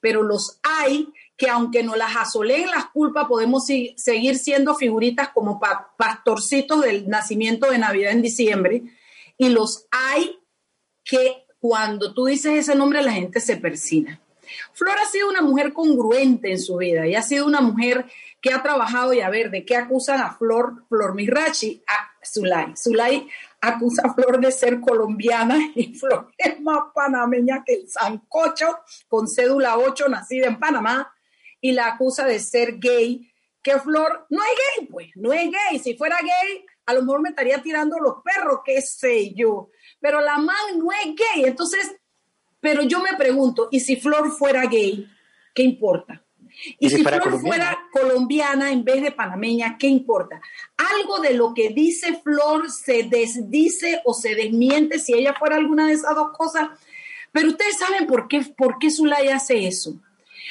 Pero 0.00 0.22
los 0.22 0.60
hay 0.62 1.12
que 1.36 1.48
aunque 1.48 1.82
nos 1.82 1.96
las 1.96 2.16
asoleen 2.16 2.70
las 2.70 2.86
culpas, 2.86 3.26
podemos 3.26 3.66
seguir 3.66 4.38
siendo 4.38 4.74
figuritas 4.74 5.30
como 5.30 5.60
pastorcitos 5.96 6.82
del 6.82 7.08
nacimiento 7.08 7.70
de 7.70 7.78
Navidad 7.78 8.12
en 8.12 8.22
diciembre. 8.22 8.82
Y 9.36 9.48
los 9.48 9.86
hay 9.90 10.38
que 11.04 11.46
cuando 11.58 12.12
tú 12.12 12.26
dices 12.26 12.54
ese 12.54 12.74
nombre 12.74 13.02
la 13.02 13.12
gente 13.12 13.40
se 13.40 13.56
persina. 13.56 14.20
Flor 14.72 14.96
ha 14.98 15.06
sido 15.06 15.28
una 15.28 15.42
mujer 15.42 15.72
congruente 15.72 16.50
en 16.50 16.60
su 16.60 16.76
vida 16.76 17.06
y 17.06 17.14
ha 17.14 17.22
sido 17.22 17.46
una 17.46 17.60
mujer 17.60 18.06
que 18.40 18.52
ha 18.52 18.62
trabajado 18.62 19.12
y 19.12 19.20
a 19.20 19.30
ver 19.30 19.50
de 19.50 19.64
qué 19.64 19.76
acusan 19.76 20.20
a 20.20 20.34
Flor, 20.34 20.84
Flor 20.88 21.14
Mirachi, 21.14 21.82
a 21.86 22.10
Zulay. 22.26 22.74
Zulay 22.76 23.28
acusa 23.60 24.02
a 24.04 24.14
Flor 24.14 24.40
de 24.40 24.50
ser 24.50 24.80
colombiana 24.80 25.58
y 25.74 25.94
Flor 25.94 26.32
es 26.36 26.60
más 26.60 26.84
panameña 26.94 27.62
que 27.64 27.74
el 27.74 27.88
sancocho, 27.88 28.80
con 29.08 29.28
cédula 29.28 29.78
8, 29.78 30.08
nacida 30.08 30.46
en 30.48 30.58
Panamá, 30.58 31.12
y 31.62 31.72
la 31.72 31.86
acusa 31.86 32.26
de 32.26 32.40
ser 32.40 32.78
gay, 32.78 33.32
que 33.62 33.78
Flor 33.78 34.26
no 34.28 34.42
es 34.42 34.50
gay, 34.50 34.86
pues, 34.88 35.08
no 35.14 35.32
es 35.32 35.48
gay. 35.50 35.78
Si 35.78 35.94
fuera 35.94 36.18
gay, 36.20 36.66
a 36.84 36.92
lo 36.92 37.02
mejor 37.02 37.22
me 37.22 37.28
estaría 37.30 37.62
tirando 37.62 37.98
los 37.98 38.16
perros, 38.22 38.60
qué 38.64 38.82
sé 38.82 39.32
yo. 39.32 39.70
Pero 40.00 40.20
la 40.20 40.36
man 40.38 40.76
no 40.76 40.90
es 40.90 41.14
gay. 41.14 41.44
Entonces, 41.44 41.94
pero 42.60 42.82
yo 42.82 43.00
me 43.00 43.16
pregunto, 43.16 43.68
¿y 43.70 43.78
si 43.78 43.96
Flor 43.96 44.32
fuera 44.32 44.66
gay? 44.66 45.06
¿Qué 45.54 45.62
importa? 45.62 46.24
Y, 46.80 46.90
si, 46.90 47.04
Flor 47.04 47.40
fuera 47.40 47.78
colombiana 47.92 48.72
en 48.72 48.84
vez 48.84 49.00
de 49.00 49.12
panameña, 49.12 49.78
¿qué 49.78 49.86
importa? 49.86 50.40
Algo 50.76 51.20
de 51.20 51.34
lo 51.34 51.54
que 51.54 51.70
dice 51.70 52.20
Flor 52.22 52.70
se 52.70 53.04
desdice 53.04 54.02
o 54.04 54.14
se 54.14 54.34
desmiente 54.34 54.98
si 54.98 55.14
ella 55.14 55.34
fuera 55.38 55.56
alguna 55.56 55.86
de 55.86 55.94
esas 55.94 56.14
dos 56.16 56.36
cosas. 56.36 56.70
Pero 57.30 57.48
ustedes 57.48 57.78
saben 57.78 58.08
por 58.08 58.26
qué, 58.26 58.42
por 58.56 58.78
qué 58.80 58.90
Zulay 58.90 59.28
hace 59.28 59.68
eso. 59.68 60.02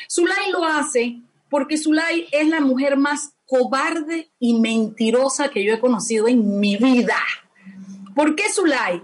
Zulay 0.10 0.52
lo 0.52 0.64
hace 0.66 1.22
porque 1.50 1.78
Zulay 1.78 2.28
es 2.32 2.48
la 2.48 2.62
mujer 2.62 2.98
más 2.98 3.34
cobarde 3.46 4.32
y 4.40 4.60
mentirosa 4.60 5.50
que 5.50 5.64
yo 5.64 5.74
he 5.74 5.80
conocido 5.80 6.28
en 6.28 6.60
mi 6.60 6.78
vida. 6.78 7.18
¿Por 8.16 8.36
qué 8.36 8.44
Zulay? 8.50 9.02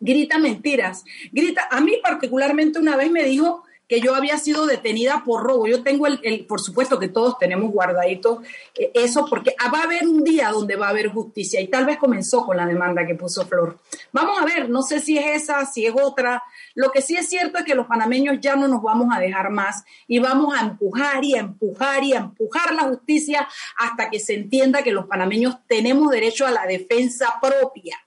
Grita 0.00 0.38
mentiras. 0.38 1.04
Grita, 1.32 1.68
a 1.70 1.80
mí 1.80 1.94
particularmente 2.02 2.78
una 2.78 2.96
vez 2.96 3.10
me 3.10 3.24
dijo 3.24 3.64
que 3.88 4.00
yo 4.00 4.14
había 4.14 4.38
sido 4.38 4.66
detenida 4.66 5.22
por 5.24 5.42
robo. 5.42 5.66
Yo 5.66 5.82
tengo 5.82 6.06
el, 6.06 6.46
por 6.46 6.60
supuesto 6.60 6.98
que 6.98 7.08
todos 7.08 7.38
tenemos 7.38 7.70
guardadito 7.70 8.42
eh, 8.74 8.90
eso, 8.94 9.26
porque 9.28 9.54
va 9.72 9.80
a 9.80 9.84
haber 9.84 10.06
un 10.06 10.24
día 10.24 10.50
donde 10.50 10.76
va 10.76 10.86
a 10.86 10.90
haber 10.90 11.08
justicia 11.08 11.60
y 11.60 11.68
tal 11.68 11.84
vez 11.84 11.98
comenzó 11.98 12.44
con 12.44 12.56
la 12.56 12.66
demanda 12.66 13.06
que 13.06 13.14
puso 13.14 13.46
Flor. 13.46 13.78
Vamos 14.12 14.40
a 14.40 14.44
ver, 14.44 14.68
no 14.68 14.82
sé 14.82 15.00
si 15.00 15.18
es 15.18 15.42
esa, 15.42 15.64
si 15.66 15.86
es 15.86 15.94
otra. 15.94 16.42
Lo 16.74 16.90
que 16.90 17.02
sí 17.02 17.16
es 17.16 17.28
cierto 17.28 17.58
es 17.58 17.64
que 17.64 17.74
los 17.74 17.86
panameños 17.86 18.40
ya 18.40 18.56
no 18.56 18.68
nos 18.68 18.82
vamos 18.82 19.08
a 19.14 19.20
dejar 19.20 19.50
más 19.50 19.84
y 20.08 20.18
vamos 20.18 20.54
a 20.54 20.62
empujar 20.62 21.24
y 21.24 21.34
a 21.34 21.40
empujar 21.40 22.04
y 22.04 22.14
a 22.14 22.18
empujar 22.18 22.74
la 22.74 22.84
justicia 22.84 23.46
hasta 23.76 24.10
que 24.10 24.18
se 24.18 24.34
entienda 24.34 24.82
que 24.82 24.92
los 24.92 25.06
panameños 25.06 25.58
tenemos 25.66 26.10
derecho 26.10 26.46
a 26.46 26.50
la 26.50 26.66
defensa 26.66 27.38
propia 27.40 28.03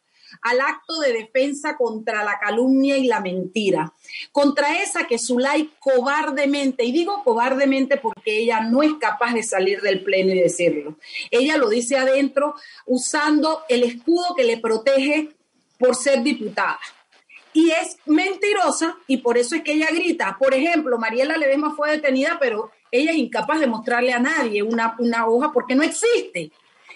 al 0.50 0.62
acto 0.62 1.00
de 1.00 1.14
defensa 1.14 1.76
contra 1.76 2.24
la 2.24 2.40
calumnia 2.40 2.98
y 2.98 3.06
la 3.06 3.20
mentira, 3.20 3.94
contra 4.32 4.82
esa 4.82 5.08
que 5.08 5.20
Zulay 5.20 5.72
cobardemente, 5.80 6.84
y 6.84 6.92
digo 6.92 7.24
cobardemente 7.24 7.98
porque 7.98 8.40
ella 8.40 8.62
no 8.62 8.82
es 8.84 8.94
capaz 9.00 9.34
de 9.34 9.44
salir 9.44 9.82
del 9.82 10.04
pleno 10.04 10.32
y 10.34 10.40
decirlo, 10.40 10.98
ella 11.32 11.58
lo 11.58 11.70
dice 11.70 11.98
adentro 11.98 12.56
usando 12.86 13.64
el 13.70 13.84
escudo 13.84 14.36
que 14.36 14.44
le 14.44 14.58
protege 14.58 15.30
por 15.78 15.96
ser 15.96 16.24
diputada. 16.24 16.80
Y 17.54 17.72
es 17.72 17.98
mentirosa 18.06 18.98
y 19.08 19.18
por 19.18 19.38
eso 19.38 19.56
es 19.56 19.64
que 19.64 19.74
ella 19.74 19.88
grita. 19.92 20.38
Por 20.40 20.54
ejemplo, 20.54 21.00
Mariela 21.00 21.38
Ledesma 21.38 21.76
fue 21.76 21.92
detenida, 21.92 22.38
pero 22.40 22.72
ella 22.92 23.12
es 23.12 23.18
incapaz 23.18 23.60
de 23.60 23.68
mostrarle 23.68 24.14
a 24.14 24.20
nadie 24.20 24.62
una, 24.62 24.96
una 25.00 25.28
hoja 25.28 25.52
porque 25.52 25.74
no 25.74 25.82
existe. 25.82 26.52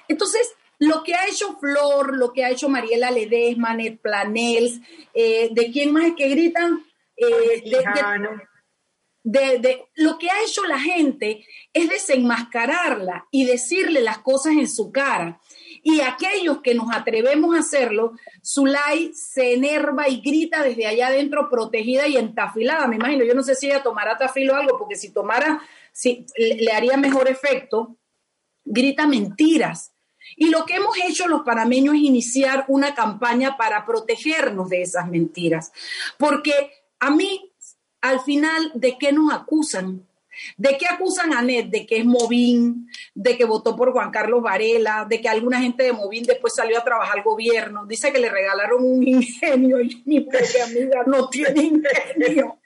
Entonces, 0.08 0.54
lo 0.82 1.04
que 1.04 1.14
ha 1.14 1.28
hecho 1.28 1.58
Flor, 1.60 2.18
lo 2.18 2.34
que 2.34 2.44
ha 2.44 2.50
hecho 2.50 2.68
Mariela 2.68 3.12
Ledesma, 3.12 3.76
Net 3.76 4.00
Planels, 4.02 4.82
eh, 5.14 5.50
¿de 5.52 5.72
quién 5.72 5.94
más 5.94 6.06
es 6.06 6.16
que 6.16 6.28
gritan? 6.28 6.84
Eh, 7.16 7.62
de, 9.24 9.86
lo 9.94 10.18
que 10.18 10.32
ha 10.32 10.42
hecho 10.42 10.66
la 10.66 10.80
gente 10.80 11.46
es 11.72 11.88
desenmascararla 11.88 13.28
y 13.30 13.46
decirle 13.46 14.02
las 14.02 14.18
cosas 14.20 14.54
en 14.54 14.68
su 14.68 14.92
cara. 14.92 15.40
Y 15.84 16.02
aquellos 16.02 16.62
que 16.64 16.74
nos 16.74 16.92
atrevemos 16.92 17.56
a 17.56 17.60
hacerlo, 17.60 18.14
Zulay 18.44 19.12
se 19.14 19.54
enerva 19.54 20.10
y 20.10 20.20
grita 20.22 20.64
desde 20.64 20.88
allá 20.88 21.08
adentro, 21.08 21.48
protegida 21.48 22.08
y 22.08 22.18
entafilada. 22.18 22.88
Me 22.88 22.96
imagino, 22.96 23.24
yo 23.24 23.36
no 23.36 23.44
sé 23.44 23.54
si 23.54 23.68
ella 23.68 23.84
tomará 23.84 24.18
tafilo 24.18 24.54
o 24.54 24.58
algo, 24.58 24.80
porque 24.80 24.96
si 24.96 25.14
tomara, 25.14 25.62
si, 25.92 26.26
le 26.36 26.72
haría 26.72 26.98
mejor 26.98 27.30
efecto. 27.30 27.98
Grita 28.64 29.06
mentiras 29.06 29.92
y 30.42 30.50
lo 30.50 30.66
que 30.66 30.78
hemos 30.78 30.98
hecho 30.98 31.28
los 31.28 31.44
panameños 31.44 31.94
es 31.94 32.02
iniciar 32.02 32.66
una 32.68 32.96
campaña 32.96 33.58
para 33.58 33.86
protegernos 33.86 34.70
de 34.70 34.82
esas 34.82 35.08
mentiras. 35.08 35.72
Porque 36.18 36.52
a 37.00 37.12
mí, 37.12 37.54
al 38.02 38.22
final, 38.22 38.72
¿de 38.74 38.98
qué 38.98 39.12
nos 39.12 39.32
acusan? 39.32 40.08
¿De 40.58 40.80
qué 40.80 40.88
acusan 40.88 41.32
a 41.34 41.44
Ned? 41.44 41.66
De 41.66 41.86
que 41.86 41.98
es 41.98 42.06
Movín, 42.06 42.90
de 43.14 43.38
que 43.38 43.46
votó 43.46 43.76
por 43.76 43.92
Juan 43.92 44.10
Carlos 44.10 44.42
Varela, 44.42 45.06
de 45.08 45.22
que 45.22 45.30
alguna 45.30 45.62
gente 45.62 45.84
de 45.84 45.94
Movín 45.94 46.24
después 46.24 46.56
salió 46.56 46.80
a 46.80 46.84
trabajar 46.84 47.20
al 47.20 47.24
gobierno. 47.24 47.86
Dice 47.86 48.12
que 48.12 48.18
le 48.18 48.32
regalaron 48.32 48.84
un 48.84 49.08
ingenio 49.08 49.80
y 49.80 50.02
mi 50.08 50.22
propia 50.22 50.66
amiga 50.66 51.04
no 51.06 51.30
tiene 51.30 51.62
ingenio 51.66 52.58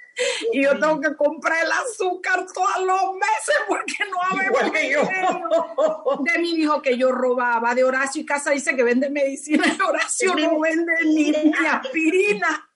y 0.51 0.63
yo 0.63 0.79
tengo 0.79 1.01
que 1.01 1.15
comprar 1.15 1.65
el 1.65 1.71
azúcar 1.71 2.45
todos 2.53 2.85
los 2.85 3.13
meses 3.15 3.55
porque 3.67 3.93
no 4.09 4.17
habemos 4.31 4.71
yo. 4.89 6.23
De 6.23 6.39
mi 6.39 6.51
hijo 6.51 6.81
que 6.81 6.97
yo 6.97 7.11
robaba, 7.11 7.75
de 7.75 7.83
Horacio 7.83 8.21
y 8.21 8.25
Casa 8.25 8.51
dice 8.51 8.75
que 8.75 8.83
vende 8.83 9.09
medicina, 9.09 9.65
de 9.65 9.83
Horacio 9.87 10.33
no 10.35 10.59
vende 10.59 10.93
ni, 11.05 11.33
aspirina, 11.67 12.69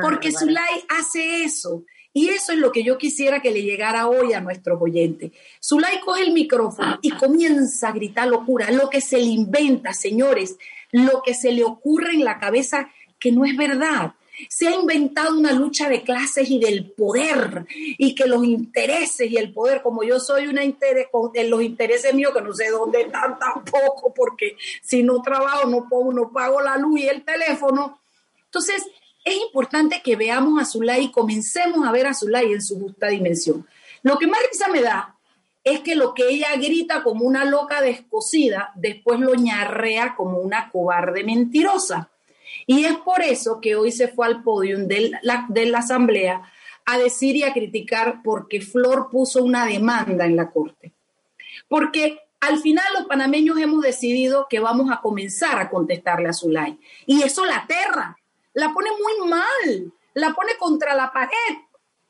porque 0.00 0.32
Zulay 0.32 0.84
hace 0.88 1.44
eso. 1.44 1.84
Y 2.16 2.28
eso 2.28 2.52
es 2.52 2.58
lo 2.58 2.70
que 2.70 2.84
yo 2.84 2.96
quisiera 2.96 3.42
que 3.42 3.50
le 3.50 3.62
llegara 3.62 4.06
hoy 4.06 4.34
a 4.34 4.40
nuestros 4.40 4.80
oyentes. 4.80 5.32
Zulay 5.60 5.98
coge 6.00 6.22
el 6.22 6.32
micrófono 6.32 7.00
y 7.02 7.10
comienza 7.10 7.88
a 7.88 7.92
gritar 7.92 8.28
locura, 8.28 8.70
lo 8.70 8.88
que 8.88 9.00
se 9.00 9.18
le 9.18 9.24
inventa, 9.24 9.92
señores, 9.92 10.56
lo 10.92 11.22
que 11.22 11.34
se 11.34 11.50
le 11.50 11.64
ocurre 11.64 12.12
en 12.12 12.24
la 12.24 12.38
cabeza 12.38 12.88
que 13.18 13.32
no 13.32 13.44
es 13.44 13.56
verdad 13.56 14.14
se 14.48 14.68
ha 14.68 14.74
inventado 14.74 15.38
una 15.38 15.52
lucha 15.52 15.88
de 15.88 16.02
clases 16.02 16.50
y 16.50 16.58
del 16.58 16.90
poder 16.92 17.66
y 17.68 18.14
que 18.14 18.26
los 18.26 18.44
intereses 18.44 19.30
y 19.30 19.36
el 19.36 19.52
poder, 19.52 19.82
como 19.82 20.02
yo 20.02 20.18
soy 20.20 20.46
una 20.46 20.64
interés, 20.64 21.06
los 21.48 21.62
intereses 21.62 22.14
míos 22.14 22.32
que 22.34 22.42
no 22.42 22.52
sé 22.52 22.70
dónde 22.70 23.02
están 23.02 23.38
tampoco, 23.38 24.12
porque 24.14 24.56
si 24.82 25.02
no 25.02 25.22
trabajo 25.22 25.68
no, 25.68 25.88
puedo, 25.88 26.12
no 26.12 26.32
pago 26.32 26.60
la 26.60 26.76
luz 26.76 27.00
y 27.00 27.08
el 27.08 27.24
teléfono. 27.24 28.00
Entonces, 28.44 28.84
es 29.24 29.36
importante 29.36 30.02
que 30.04 30.16
veamos 30.16 30.60
a 30.60 30.64
Zulay 30.64 31.04
y 31.04 31.10
comencemos 31.10 31.86
a 31.86 31.92
ver 31.92 32.06
a 32.06 32.14
Zulay 32.14 32.52
en 32.52 32.62
su 32.62 32.78
justa 32.78 33.08
dimensión. 33.08 33.66
Lo 34.02 34.18
que 34.18 34.26
más 34.26 34.40
risa 34.50 34.68
me 34.68 34.82
da 34.82 35.16
es 35.64 35.80
que 35.80 35.94
lo 35.94 36.12
que 36.12 36.28
ella 36.28 36.54
grita 36.56 37.02
como 37.02 37.24
una 37.24 37.46
loca 37.46 37.80
descosida, 37.80 38.70
después 38.74 39.18
lo 39.18 39.34
ñarrea 39.34 40.14
como 40.14 40.38
una 40.38 40.70
cobarde 40.70 41.24
mentirosa. 41.24 42.10
Y 42.66 42.84
es 42.84 42.96
por 42.98 43.22
eso 43.22 43.60
que 43.60 43.76
hoy 43.76 43.92
se 43.92 44.08
fue 44.08 44.26
al 44.26 44.42
la, 45.22 45.46
de 45.48 45.66
la 45.66 45.78
Asamblea 45.78 46.42
a 46.86 46.98
decir 46.98 47.36
y 47.36 47.42
a 47.42 47.52
criticar 47.52 48.20
porque 48.22 48.60
Flor 48.60 49.08
puso 49.10 49.42
una 49.42 49.66
demanda 49.66 50.26
en 50.26 50.36
la 50.36 50.50
Corte. 50.50 50.92
Porque 51.68 52.20
al 52.40 52.58
final 52.58 52.84
los 52.94 53.06
panameños 53.06 53.58
hemos 53.58 53.82
decidido 53.82 54.46
que 54.48 54.60
vamos 54.60 54.90
a 54.90 55.00
comenzar 55.00 55.58
a 55.58 55.70
contestarle 55.70 56.28
a 56.28 56.32
Zulay. 56.32 56.78
Y 57.06 57.22
eso 57.22 57.44
la 57.44 57.58
aterra, 57.58 58.18
la 58.52 58.72
pone 58.72 58.90
muy 58.90 59.28
mal, 59.28 59.92
la 60.14 60.34
pone 60.34 60.52
contra 60.58 60.94
la 60.94 61.10
pared. 61.12 61.58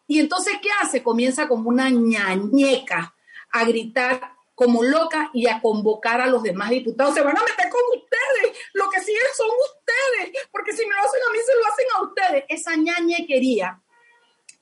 Y 0.07 0.19
entonces, 0.19 0.55
¿qué 0.61 0.69
hace? 0.83 1.03
Comienza 1.03 1.49
como 1.49 1.69
una 1.69 1.89
ñañeca 1.89 3.15
a 3.53 3.65
gritar 3.65 4.35
como 4.55 4.83
loca 4.83 5.31
y 5.33 5.47
a 5.47 5.61
convocar 5.61 6.21
a 6.21 6.27
los 6.27 6.43
demás 6.43 6.71
diputados. 6.71 7.15
Se 7.15 7.23
van 7.23 7.37
a 7.37 7.43
meter 7.43 7.69
con 7.71 7.83
ustedes. 7.95 8.59
Lo 8.73 8.89
que 8.91 9.01
siguen 9.01 9.23
son 9.37 9.49
ustedes. 9.49 10.47
Porque 10.51 10.73
si 10.73 10.87
me 10.87 10.95
lo 10.95 11.01
hacen 11.01 11.21
a 11.29 11.33
mí, 11.33 11.39
se 11.45 11.55
lo 11.55 11.67
hacen 11.67 11.87
a 11.97 12.03
ustedes. 12.03 12.45
Esa 12.49 12.77
ñañequería, 12.77 13.81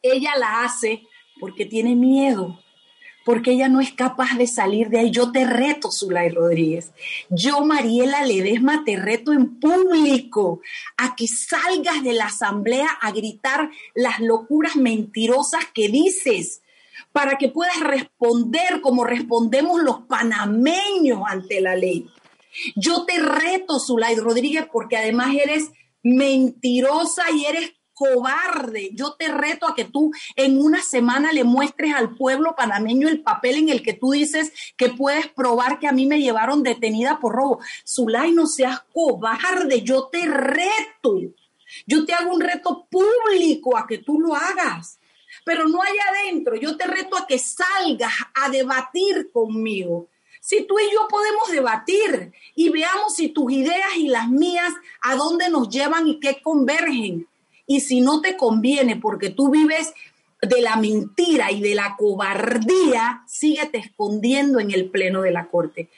ella 0.00 0.36
la 0.36 0.64
hace 0.64 1.02
porque 1.40 1.66
tiene 1.66 1.94
miedo 1.94 2.58
porque 3.24 3.52
ella 3.52 3.68
no 3.68 3.80
es 3.80 3.92
capaz 3.92 4.36
de 4.36 4.46
salir 4.46 4.88
de 4.88 5.00
ahí. 5.00 5.10
Yo 5.10 5.32
te 5.32 5.44
reto, 5.44 5.90
Zulay 5.90 6.30
Rodríguez. 6.30 6.92
Yo, 7.30 7.64
Mariela 7.64 8.24
Ledesma, 8.24 8.84
te 8.84 8.96
reto 8.96 9.32
en 9.32 9.60
público 9.60 10.60
a 10.96 11.14
que 11.14 11.26
salgas 11.28 12.02
de 12.02 12.14
la 12.14 12.26
asamblea 12.26 12.88
a 13.00 13.12
gritar 13.12 13.70
las 13.94 14.20
locuras 14.20 14.76
mentirosas 14.76 15.64
que 15.72 15.88
dices 15.88 16.61
para 17.12 17.38
que 17.38 17.48
puedas 17.48 17.78
responder 17.80 18.80
como 18.80 19.04
respondemos 19.04 19.82
los 19.82 20.00
panameños 20.02 21.22
ante 21.26 21.60
la 21.60 21.76
ley. 21.76 22.08
Yo 22.76 23.04
te 23.04 23.18
reto, 23.18 23.78
Zulay 23.78 24.16
Rodríguez, 24.16 24.66
porque 24.70 24.96
además 24.96 25.34
eres 25.34 25.70
mentirosa 26.02 27.30
y 27.30 27.44
eres 27.44 27.72
cobarde. 27.94 28.90
Yo 28.94 29.14
te 29.14 29.28
reto 29.28 29.68
a 29.68 29.74
que 29.74 29.84
tú 29.84 30.10
en 30.36 30.60
una 30.60 30.82
semana 30.82 31.32
le 31.32 31.44
muestres 31.44 31.94
al 31.94 32.16
pueblo 32.16 32.54
panameño 32.56 33.08
el 33.08 33.22
papel 33.22 33.56
en 33.56 33.68
el 33.68 33.82
que 33.82 33.92
tú 33.92 34.12
dices 34.12 34.52
que 34.76 34.90
puedes 34.90 35.28
probar 35.28 35.78
que 35.78 35.86
a 35.86 35.92
mí 35.92 36.06
me 36.06 36.20
llevaron 36.20 36.62
detenida 36.62 37.20
por 37.20 37.34
robo. 37.34 37.60
Zulay, 37.86 38.32
no 38.32 38.46
seas 38.46 38.80
cobarde, 38.92 39.82
yo 39.82 40.08
te 40.10 40.26
reto. 40.26 41.20
Yo 41.86 42.04
te 42.04 42.12
hago 42.12 42.34
un 42.34 42.40
reto 42.40 42.86
público 42.90 43.76
a 43.76 43.86
que 43.86 43.98
tú 43.98 44.20
lo 44.20 44.34
hagas, 44.34 44.98
pero 45.44 45.68
no 45.68 45.82
allá 45.82 46.02
adentro. 46.10 46.56
Yo 46.56 46.76
te 46.76 46.86
reto 46.86 47.16
a 47.16 47.26
que 47.26 47.38
salgas 47.38 48.12
a 48.34 48.50
debatir 48.50 49.30
conmigo. 49.32 50.08
Si 50.40 50.64
tú 50.66 50.78
y 50.78 50.92
yo 50.92 51.06
podemos 51.08 51.50
debatir 51.50 52.32
y 52.56 52.68
veamos 52.70 53.14
si 53.14 53.28
tus 53.28 53.52
ideas 53.52 53.96
y 53.96 54.08
las 54.08 54.28
mías 54.28 54.72
a 55.02 55.14
dónde 55.14 55.48
nos 55.50 55.68
llevan 55.68 56.08
y 56.08 56.18
qué 56.18 56.40
convergen. 56.42 57.28
Y 57.66 57.80
si 57.80 58.00
no 58.00 58.20
te 58.20 58.36
conviene 58.36 58.96
porque 58.96 59.30
tú 59.30 59.50
vives 59.50 59.94
de 60.40 60.60
la 60.60 60.76
mentira 60.76 61.52
y 61.52 61.60
de 61.60 61.76
la 61.76 61.96
cobardía, 61.96 63.22
síguete 63.28 63.78
escondiendo 63.78 64.58
en 64.58 64.72
el 64.72 64.90
pleno 64.90 65.22
de 65.22 65.30
la 65.30 65.46
corte. 65.46 65.88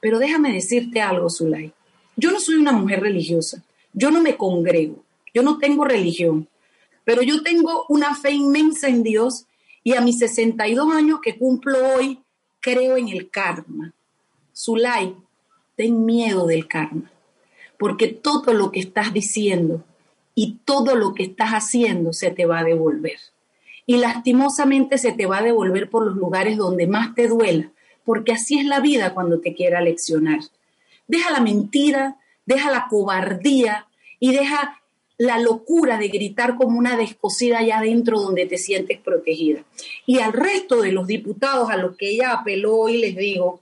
Pero 0.00 0.20
déjame 0.20 0.52
decirte 0.52 1.00
algo, 1.00 1.28
Zulay. 1.28 1.72
Yo 2.14 2.30
no 2.30 2.38
soy 2.38 2.54
una 2.54 2.72
mujer 2.72 3.00
religiosa. 3.00 3.64
Yo 3.92 4.12
no 4.12 4.22
me 4.22 4.36
congrego. 4.36 5.02
Yo 5.34 5.42
no 5.42 5.58
tengo 5.58 5.84
religión. 5.84 6.48
Pero 7.08 7.22
yo 7.22 7.42
tengo 7.42 7.86
una 7.88 8.14
fe 8.14 8.32
inmensa 8.32 8.86
en 8.86 9.02
Dios 9.02 9.46
y 9.82 9.94
a 9.94 10.02
mis 10.02 10.18
62 10.18 10.92
años 10.92 11.20
que 11.22 11.38
cumplo 11.38 11.94
hoy, 11.94 12.20
creo 12.60 12.98
en 12.98 13.08
el 13.08 13.30
karma. 13.30 13.94
Zulay, 14.54 15.16
ten 15.74 16.04
miedo 16.04 16.46
del 16.46 16.68
karma. 16.68 17.10
Porque 17.78 18.08
todo 18.08 18.52
lo 18.52 18.70
que 18.70 18.80
estás 18.80 19.14
diciendo 19.14 19.82
y 20.34 20.58
todo 20.66 20.96
lo 20.96 21.14
que 21.14 21.22
estás 21.22 21.52
haciendo 21.52 22.12
se 22.12 22.30
te 22.30 22.44
va 22.44 22.58
a 22.58 22.64
devolver. 22.64 23.18
Y 23.86 23.96
lastimosamente 23.96 24.98
se 24.98 25.12
te 25.12 25.24
va 25.24 25.38
a 25.38 25.42
devolver 25.42 25.88
por 25.88 26.04
los 26.04 26.14
lugares 26.14 26.58
donde 26.58 26.86
más 26.86 27.14
te 27.14 27.26
duela, 27.26 27.72
porque 28.04 28.32
así 28.32 28.58
es 28.58 28.66
la 28.66 28.80
vida 28.80 29.14
cuando 29.14 29.40
te 29.40 29.54
quiera 29.54 29.80
leccionar. 29.80 30.40
Deja 31.06 31.30
la 31.30 31.40
mentira, 31.40 32.18
deja 32.44 32.70
la 32.70 32.86
cobardía 32.90 33.86
y 34.20 34.32
deja 34.32 34.77
la 35.18 35.38
locura 35.40 35.98
de 35.98 36.08
gritar 36.08 36.56
como 36.56 36.78
una 36.78 36.96
descosida 36.96 37.58
allá 37.58 37.78
adentro 37.78 38.20
donde 38.20 38.46
te 38.46 38.56
sientes 38.56 38.98
protegida. 39.00 39.64
Y 40.06 40.20
al 40.20 40.32
resto 40.32 40.80
de 40.80 40.92
los 40.92 41.06
diputados 41.08 41.68
a 41.70 41.76
los 41.76 41.96
que 41.96 42.10
ella 42.10 42.32
apeló 42.32 42.88
y 42.88 42.98
les 42.98 43.16
digo, 43.16 43.60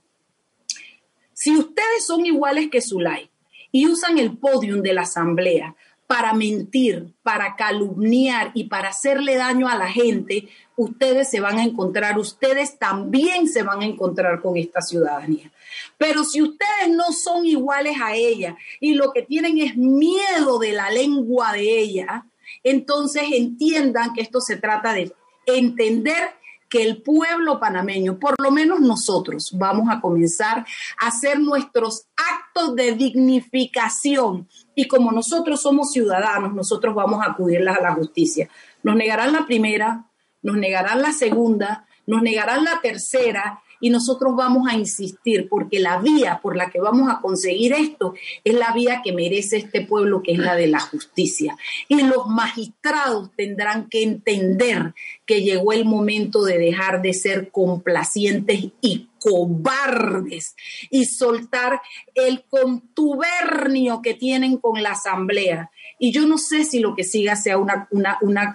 si 1.33 1.57
ustedes 1.57 2.05
son 2.05 2.25
iguales 2.25 2.69
que 2.71 2.81
Zulay 2.81 3.29
y 3.71 3.87
usan 3.87 4.19
el 4.19 4.37
podium 4.37 4.81
de 4.81 4.93
la 4.93 5.01
asamblea 5.01 5.75
para 6.05 6.33
mentir, 6.33 7.13
para 7.23 7.55
calumniar 7.55 8.51
y 8.53 8.65
para 8.65 8.89
hacerle 8.89 9.35
daño 9.35 9.67
a 9.67 9.77
la 9.77 9.89
gente, 9.89 10.47
ustedes 10.77 11.29
se 11.29 11.41
van 11.41 11.57
a 11.57 11.63
encontrar, 11.63 12.17
ustedes 12.17 12.79
también 12.79 13.49
se 13.49 13.63
van 13.63 13.81
a 13.81 13.85
encontrar 13.85 14.41
con 14.41 14.55
esta 14.55 14.81
ciudadanía. 14.81 15.51
Pero 15.97 16.23
si 16.23 16.41
ustedes 16.41 16.89
no 16.89 17.11
son 17.11 17.45
iguales 17.45 17.97
a 18.01 18.15
ella 18.15 18.55
y 18.79 18.93
lo 18.93 19.11
que 19.11 19.23
tienen 19.23 19.57
es 19.57 19.75
miedo 19.75 20.59
de 20.59 20.71
la 20.71 20.89
lengua 20.89 21.51
de 21.51 21.79
ella, 21.79 22.25
entonces 22.63 23.23
entiendan 23.33 24.13
que 24.13 24.21
esto 24.21 24.39
se 24.39 24.55
trata 24.55 24.93
de 24.93 25.11
entender 25.45 26.37
que 26.69 26.83
el 26.83 27.01
pueblo 27.01 27.59
panameño, 27.59 28.19
por 28.19 28.35
lo 28.41 28.51
menos 28.51 28.79
nosotros, 28.81 29.51
vamos 29.53 29.87
a 29.89 30.01
comenzar 30.01 30.65
a 30.99 31.07
hacer 31.07 31.39
nuestros 31.39 32.07
actos 32.15 32.75
de 32.75 32.93
dignificación. 32.93 34.47
Y 34.75 34.87
como 34.87 35.11
nosotros 35.11 35.61
somos 35.61 35.91
ciudadanos, 35.91 36.53
nosotros 36.53 36.93
vamos 36.93 37.25
a 37.25 37.31
acudirlas 37.31 37.77
a 37.77 37.81
la 37.81 37.93
justicia. 37.93 38.49
Nos 38.83 38.95
negarán 38.95 39.31
la 39.31 39.45
primera, 39.45 40.06
nos 40.47 40.55
negarán 40.55 41.01
la 41.01 41.11
segunda, 41.11 41.85
nos 42.05 42.21
negarán 42.21 42.63
la 42.63 42.79
tercera 42.81 43.61
y 43.81 43.89
nosotros 43.89 44.33
vamos 44.33 44.69
a 44.69 44.77
insistir 44.77 45.49
porque 45.49 45.81
la 45.81 45.99
vía 45.99 46.39
por 46.41 46.55
la 46.55 46.69
que 46.69 46.79
vamos 46.79 47.11
a 47.11 47.19
conseguir 47.19 47.73
esto 47.73 48.13
es 48.45 48.53
la 48.53 48.71
vía 48.71 49.01
que 49.03 49.11
merece 49.11 49.57
este 49.57 49.85
pueblo, 49.85 50.23
que 50.23 50.31
es 50.31 50.37
la 50.37 50.55
de 50.55 50.67
la 50.67 50.79
justicia. 50.79 51.57
Y 51.89 52.01
los 52.03 52.27
magistrados 52.27 53.29
tendrán 53.35 53.89
que 53.89 54.03
entender 54.03 54.93
que 55.25 55.41
llegó 55.41 55.73
el 55.73 55.83
momento 55.83 56.45
de 56.45 56.57
dejar 56.57 57.01
de 57.01 57.13
ser 57.13 57.51
complacientes 57.51 58.69
y 58.79 59.09
cobardes 59.19 60.55
y 60.89 61.03
soltar 61.03 61.81
el 62.15 62.45
contubernio 62.49 64.01
que 64.01 64.13
tienen 64.13 64.57
con 64.57 64.81
la 64.81 64.91
asamblea 64.91 65.71
y 65.99 66.11
yo 66.11 66.27
no 66.27 66.37
sé 66.37 66.63
si 66.63 66.79
lo 66.79 66.95
que 66.95 67.03
siga 67.03 67.35
sea 67.35 67.57
una, 67.57 67.87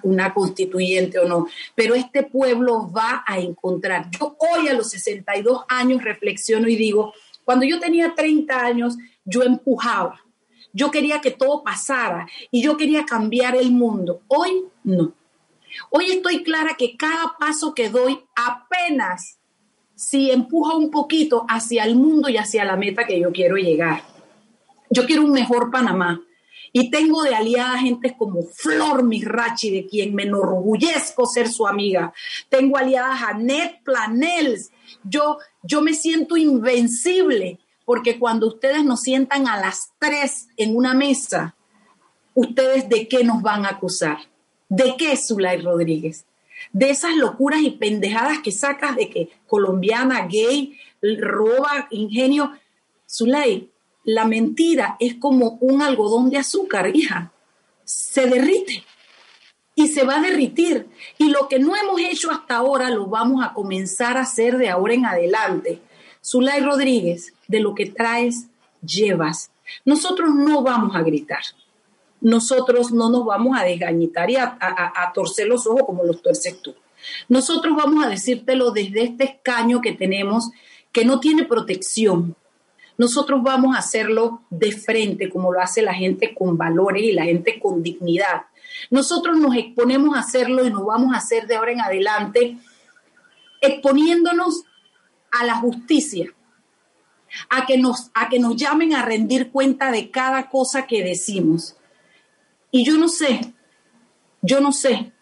una, 0.03 0.33
constituyente 0.33 1.19
o 1.19 1.27
no, 1.27 1.47
pero 1.75 1.95
este 1.95 2.23
pueblo 2.23 2.91
va 2.91 3.23
a 3.27 3.39
encontrar. 3.39 4.09
Yo 4.11 4.35
hoy 4.39 4.67
a 4.69 4.73
los 4.73 4.89
62 4.89 5.63
años 5.67 6.03
reflexiono 6.03 6.67
y 6.67 6.75
digo, 6.75 7.13
cuando 7.43 7.65
yo 7.65 7.79
tenía 7.79 8.15
30 8.15 8.57
años, 8.57 8.97
yo 9.25 9.43
empujaba. 9.43 10.21
Yo 10.71 10.89
quería 10.89 11.21
que 11.21 11.31
todo 11.31 11.63
pasara 11.63 12.27
y 12.49 12.63
yo 12.63 12.77
quería 12.77 13.05
cambiar 13.05 13.55
el 13.55 13.71
mundo. 13.71 14.21
Hoy 14.27 14.63
no. 14.83 15.13
Hoy 15.89 16.11
estoy 16.11 16.43
clara 16.43 16.75
que 16.77 16.95
cada 16.95 17.35
paso 17.39 17.73
que 17.73 17.89
doy 17.89 18.19
apenas 18.35 19.37
si 19.95 20.31
empuja 20.31 20.75
un 20.75 20.89
poquito 20.89 21.45
hacia 21.47 21.83
el 21.85 21.95
mundo 21.95 22.29
y 22.29 22.37
hacia 22.37 22.65
la 22.65 22.75
meta 22.75 23.05
que 23.05 23.19
yo 23.19 23.31
quiero 23.31 23.57
llegar. 23.57 24.03
Yo 24.89 25.05
quiero 25.05 25.23
un 25.23 25.31
mejor 25.31 25.71
Panamá. 25.71 26.21
Y 26.75 26.89
tengo 26.89 27.21
de 27.21 27.35
aliada 27.35 27.77
gente 27.77 28.15
como 28.17 28.41
Flor 28.41 29.03
Mirachi, 29.03 29.69
de 29.69 29.85
quien 29.85 30.15
me 30.15 30.23
enorgullezco 30.23 31.27
ser 31.27 31.47
su 31.47 31.67
amiga. 31.67 32.11
Tengo 32.49 32.77
aliadas 32.77 33.21
a 33.21 33.33
Ned 33.35 33.75
Planels. 33.83 34.71
Yo, 35.03 35.37
yo 35.61 35.81
me 35.83 35.93
siento 35.93 36.35
invencible 36.35 37.59
porque 37.85 38.17
cuando 38.17 38.47
ustedes 38.47 38.83
nos 38.83 39.01
sientan 39.01 39.47
a 39.47 39.59
las 39.59 39.91
tres 39.99 40.47
en 40.57 40.75
una 40.75 40.95
mesa, 40.95 41.55
¿ustedes 42.33 42.89
de 42.89 43.07
qué 43.07 43.23
nos 43.23 43.43
van 43.43 43.65
a 43.65 43.69
acusar? 43.69 44.17
¿De 44.67 44.95
qué, 44.97 45.15
Zulay 45.15 45.61
Rodríguez? 45.61 46.25
De 46.71 46.89
esas 46.89 47.15
locuras 47.15 47.61
y 47.61 47.69
pendejadas 47.69 48.39
que 48.39 48.51
sacas 48.51 48.95
de 48.95 49.09
que 49.11 49.29
colombiana, 49.45 50.25
gay, 50.25 50.75
roba, 51.01 51.87
ingenio. 51.91 52.51
Zulay, 53.07 53.69
la 54.03 54.25
mentira 54.25 54.97
es 54.99 55.15
como 55.15 55.57
un 55.61 55.81
algodón 55.81 56.29
de 56.29 56.37
azúcar, 56.37 56.95
hija. 56.95 57.31
Se 57.83 58.27
derrite 58.27 58.83
y 59.75 59.87
se 59.87 60.03
va 60.03 60.17
a 60.17 60.21
derritir. 60.21 60.87
Y 61.17 61.29
lo 61.29 61.47
que 61.47 61.59
no 61.59 61.75
hemos 61.75 61.99
hecho 62.01 62.31
hasta 62.31 62.57
ahora 62.57 62.89
lo 62.89 63.07
vamos 63.07 63.43
a 63.43 63.53
comenzar 63.53 64.17
a 64.17 64.21
hacer 64.21 64.57
de 64.57 64.69
ahora 64.69 64.93
en 64.93 65.05
adelante. 65.05 65.81
Zulay 66.23 66.61
Rodríguez, 66.61 67.33
de 67.47 67.59
lo 67.59 67.75
que 67.75 67.87
traes, 67.87 68.47
llevas. 68.81 69.51
Nosotros 69.85 70.33
no 70.33 70.63
vamos 70.63 70.95
a 70.95 71.01
gritar. 71.01 71.43
Nosotros 72.21 72.91
no 72.91 73.09
nos 73.09 73.25
vamos 73.25 73.57
a 73.57 73.63
desgañitar 73.63 74.29
y 74.29 74.37
a, 74.37 74.57
a 74.59 75.11
torcer 75.13 75.47
los 75.47 75.67
ojos 75.67 75.83
como 75.85 76.03
los 76.03 76.21
tuerces 76.21 76.61
tú. 76.61 76.73
Nosotros 77.27 77.75
vamos 77.75 78.05
a 78.05 78.09
decírtelo 78.09 78.71
desde 78.71 79.03
este 79.03 79.23
escaño 79.25 79.81
que 79.81 79.91
tenemos, 79.91 80.49
que 80.93 81.03
no 81.03 81.19
tiene 81.19 81.43
protección, 81.43 82.37
nosotros 82.97 83.41
vamos 83.41 83.75
a 83.75 83.79
hacerlo 83.79 84.41
de 84.49 84.71
frente, 84.71 85.29
como 85.29 85.51
lo 85.51 85.59
hace 85.59 85.81
la 85.81 85.93
gente 85.93 86.33
con 86.33 86.57
valores 86.57 87.03
y 87.03 87.11
la 87.11 87.23
gente 87.23 87.59
con 87.59 87.81
dignidad. 87.81 88.43
Nosotros 88.89 89.37
nos 89.37 89.55
exponemos 89.55 90.15
a 90.15 90.19
hacerlo 90.19 90.65
y 90.65 90.69
nos 90.69 90.85
vamos 90.85 91.13
a 91.13 91.17
hacer 91.17 91.47
de 91.47 91.55
ahora 91.55 91.71
en 91.71 91.81
adelante 91.81 92.57
exponiéndonos 93.61 94.65
a 95.31 95.45
la 95.45 95.55
justicia, 95.55 96.31
a 97.49 97.65
que 97.65 97.77
nos, 97.77 98.11
a 98.13 98.29
que 98.29 98.37
nos 98.37 98.55
llamen 98.55 98.93
a 98.93 99.03
rendir 99.03 99.51
cuenta 99.51 99.89
de 99.89 100.11
cada 100.11 100.49
cosa 100.49 100.85
que 100.85 101.03
decimos. 101.03 101.75
Y 102.69 102.85
yo 102.85 102.97
no 102.97 103.07
sé, 103.07 103.53
yo 104.41 104.59
no 104.59 104.71
sé 104.71 105.13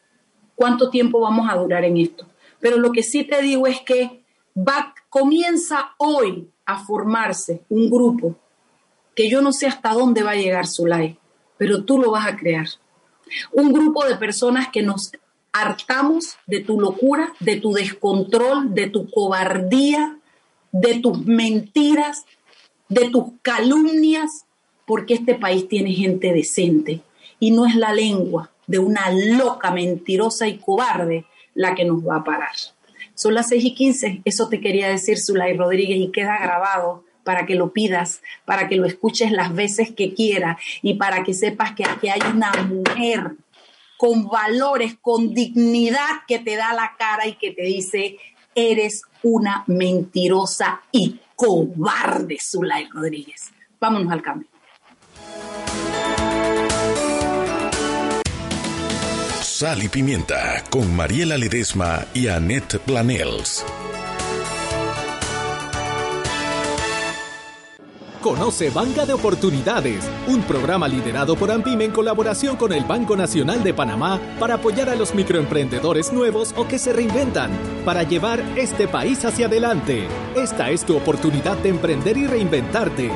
cuánto 0.55 0.89
tiempo 0.89 1.21
vamos 1.21 1.49
a 1.49 1.55
durar 1.55 1.85
en 1.85 1.97
esto, 1.97 2.27
pero 2.59 2.77
lo 2.77 2.91
que 2.91 3.03
sí 3.03 3.23
te 3.23 3.41
digo 3.41 3.67
es 3.67 3.79
que 3.81 4.23
va, 4.55 4.93
comienza 5.09 5.93
hoy 5.97 6.49
a 6.73 6.85
formarse 6.85 7.61
un 7.69 7.89
grupo 7.89 8.35
que 9.15 9.29
yo 9.29 9.41
no 9.41 9.51
sé 9.51 9.67
hasta 9.67 9.93
dónde 9.93 10.23
va 10.23 10.31
a 10.31 10.35
llegar 10.35 10.67
Zulay, 10.67 11.17
pero 11.57 11.83
tú 11.83 11.99
lo 11.99 12.11
vas 12.11 12.27
a 12.27 12.37
crear. 12.37 12.67
Un 13.51 13.71
grupo 13.71 14.05
de 14.05 14.15
personas 14.15 14.69
que 14.69 14.81
nos 14.81 15.11
hartamos 15.53 16.37
de 16.47 16.61
tu 16.61 16.79
locura, 16.79 17.33
de 17.39 17.57
tu 17.57 17.73
descontrol, 17.73 18.73
de 18.73 18.89
tu 18.89 19.09
cobardía, 19.09 20.17
de 20.71 20.99
tus 20.99 21.25
mentiras, 21.25 22.25
de 22.89 23.09
tus 23.09 23.25
calumnias, 23.41 24.45
porque 24.85 25.13
este 25.13 25.35
país 25.35 25.67
tiene 25.67 25.93
gente 25.93 26.33
decente 26.33 27.01
y 27.39 27.51
no 27.51 27.65
es 27.65 27.75
la 27.75 27.93
lengua 27.93 28.51
de 28.67 28.79
una 28.79 29.11
loca, 29.11 29.71
mentirosa 29.71 30.47
y 30.47 30.57
cobarde 30.57 31.25
la 31.53 31.75
que 31.75 31.85
nos 31.85 32.07
va 32.07 32.17
a 32.17 32.23
parar. 32.23 32.55
Son 33.21 33.35
las 33.35 33.49
6 33.49 33.65
y 33.65 33.75
15, 33.75 34.21
eso 34.25 34.49
te 34.49 34.59
quería 34.59 34.89
decir 34.89 35.19
Zulay 35.19 35.55
Rodríguez 35.55 35.99
y 35.99 36.11
queda 36.11 36.39
grabado 36.41 37.03
para 37.23 37.45
que 37.45 37.53
lo 37.53 37.71
pidas, 37.71 38.23
para 38.45 38.67
que 38.67 38.77
lo 38.77 38.87
escuches 38.87 39.31
las 39.31 39.53
veces 39.53 39.91
que 39.91 40.15
quiera 40.15 40.57
y 40.81 40.95
para 40.95 41.23
que 41.23 41.35
sepas 41.35 41.75
que 41.75 41.83
aquí 41.85 42.09
hay 42.09 42.19
una 42.33 42.51
mujer 42.63 43.33
con 43.95 44.27
valores, 44.27 44.97
con 44.99 45.35
dignidad 45.35 46.23
que 46.27 46.39
te 46.39 46.55
da 46.55 46.73
la 46.73 46.95
cara 46.97 47.27
y 47.27 47.33
que 47.33 47.51
te 47.51 47.61
dice, 47.61 48.17
eres 48.55 49.03
una 49.21 49.65
mentirosa 49.67 50.81
y 50.91 51.19
cobarde, 51.35 52.39
Zulay 52.41 52.89
Rodríguez. 52.89 53.51
Vámonos 53.79 54.11
al 54.11 54.23
cambio. 54.23 54.50
Sal 59.61 59.83
y 59.83 59.89
Pimienta 59.89 60.63
con 60.71 60.91
Mariela 60.95 61.37
Ledesma 61.37 62.03
y 62.15 62.29
Annette 62.29 62.79
Planels. 62.79 63.63
Conoce 68.21 68.71
Banca 68.71 69.05
de 69.05 69.13
Oportunidades, 69.13 70.09
un 70.27 70.41
programa 70.41 70.87
liderado 70.87 71.35
por 71.35 71.51
AMPIME 71.51 71.85
en 71.85 71.91
colaboración 71.91 72.55
con 72.55 72.73
el 72.73 72.85
Banco 72.85 73.15
Nacional 73.15 73.63
de 73.63 73.75
Panamá 73.75 74.19
para 74.39 74.55
apoyar 74.55 74.89
a 74.89 74.95
los 74.95 75.13
microemprendedores 75.13 76.11
nuevos 76.11 76.55
o 76.57 76.67
que 76.67 76.79
se 76.79 76.91
reinventan 76.91 77.51
para 77.85 78.01
llevar 78.01 78.41
este 78.57 78.87
país 78.87 79.23
hacia 79.25 79.45
adelante. 79.45 80.07
Esta 80.35 80.71
es 80.71 80.83
tu 80.85 80.97
oportunidad 80.97 81.57
de 81.57 81.69
emprender 81.69 82.17
y 82.17 82.25
reinventarte. 82.25 83.11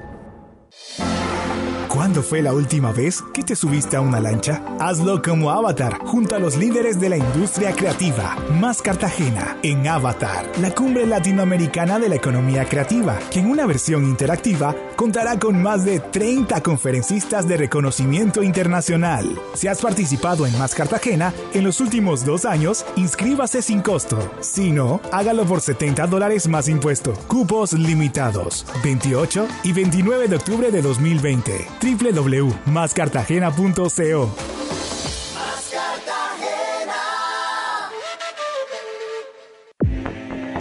¿Cuándo 1.92 2.22
fue 2.22 2.40
la 2.40 2.54
última 2.54 2.90
vez 2.90 3.22
que 3.34 3.42
te 3.42 3.54
subiste 3.54 3.96
a 3.96 4.00
una 4.00 4.18
lancha? 4.18 4.62
Hazlo 4.80 5.20
como 5.20 5.50
Avatar, 5.50 5.98
junto 6.06 6.34
a 6.34 6.38
los 6.38 6.56
líderes 6.56 6.98
de 6.98 7.10
la 7.10 7.18
industria 7.18 7.72
creativa, 7.72 8.34
más 8.58 8.80
Cartagena, 8.80 9.58
en 9.62 9.86
Avatar, 9.86 10.50
la 10.62 10.74
cumbre 10.74 11.06
latinoamericana 11.06 11.98
de 11.98 12.08
la 12.08 12.14
economía 12.14 12.64
creativa, 12.64 13.18
que 13.30 13.40
en 13.40 13.50
una 13.50 13.66
versión 13.66 14.06
interactiva 14.06 14.74
contará 14.96 15.38
con 15.38 15.62
más 15.62 15.84
de 15.84 16.00
30 16.00 16.62
conferencistas 16.62 17.46
de 17.46 17.58
reconocimiento 17.58 18.42
internacional. 18.42 19.38
Si 19.52 19.68
has 19.68 19.82
participado 19.82 20.46
en 20.46 20.58
Más 20.58 20.74
Cartagena 20.74 21.34
en 21.52 21.62
los 21.62 21.78
últimos 21.82 22.24
dos 22.24 22.46
años, 22.46 22.86
inscríbase 22.96 23.60
sin 23.60 23.82
costo. 23.82 24.18
Si 24.40 24.70
no, 24.70 25.02
hágalo 25.12 25.44
por 25.44 25.60
70 25.60 26.06
dólares 26.06 26.48
más 26.48 26.68
impuesto. 26.68 27.12
Cupos 27.28 27.74
limitados. 27.74 28.64
28 28.82 29.46
y 29.64 29.72
29 29.74 30.28
de 30.28 30.36
octubre 30.36 30.70
de 30.70 30.80
2020 30.80 31.81
www.mascartagena.co. 31.82 34.30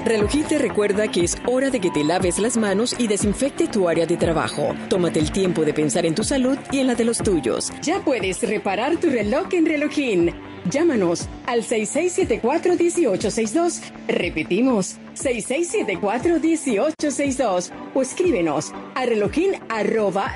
Relojín 0.03 0.43
te 0.43 0.57
recuerda 0.57 1.07
que 1.07 1.23
es 1.23 1.37
hora 1.47 1.69
de 1.69 1.79
que 1.79 1.89
te 1.89 2.03
laves 2.03 2.37
las 2.37 2.57
manos 2.57 2.93
y 2.97 3.07
desinfecte 3.07 3.67
tu 3.67 3.87
área 3.87 4.05
de 4.05 4.17
trabajo. 4.17 4.75
Tómate 4.89 5.19
el 5.19 5.31
tiempo 5.31 5.63
de 5.63 5.73
pensar 5.73 6.05
en 6.05 6.15
tu 6.15 6.25
salud 6.25 6.57
y 6.69 6.79
en 6.79 6.87
la 6.87 6.95
de 6.95 7.05
los 7.05 7.19
tuyos. 7.19 7.71
Ya 7.81 8.01
puedes 8.01 8.41
reparar 8.41 8.97
tu 8.97 9.09
reloj 9.09 9.53
en 9.53 9.65
Relojín. 9.65 10.35
Llámanos 10.69 11.29
al 11.45 11.63
6674-1862. 11.63 13.79
Repetimos, 14.07 14.97
6674-1862. 15.15 17.71
O 17.93 18.01
escríbenos 18.01 18.71
a 18.95 19.05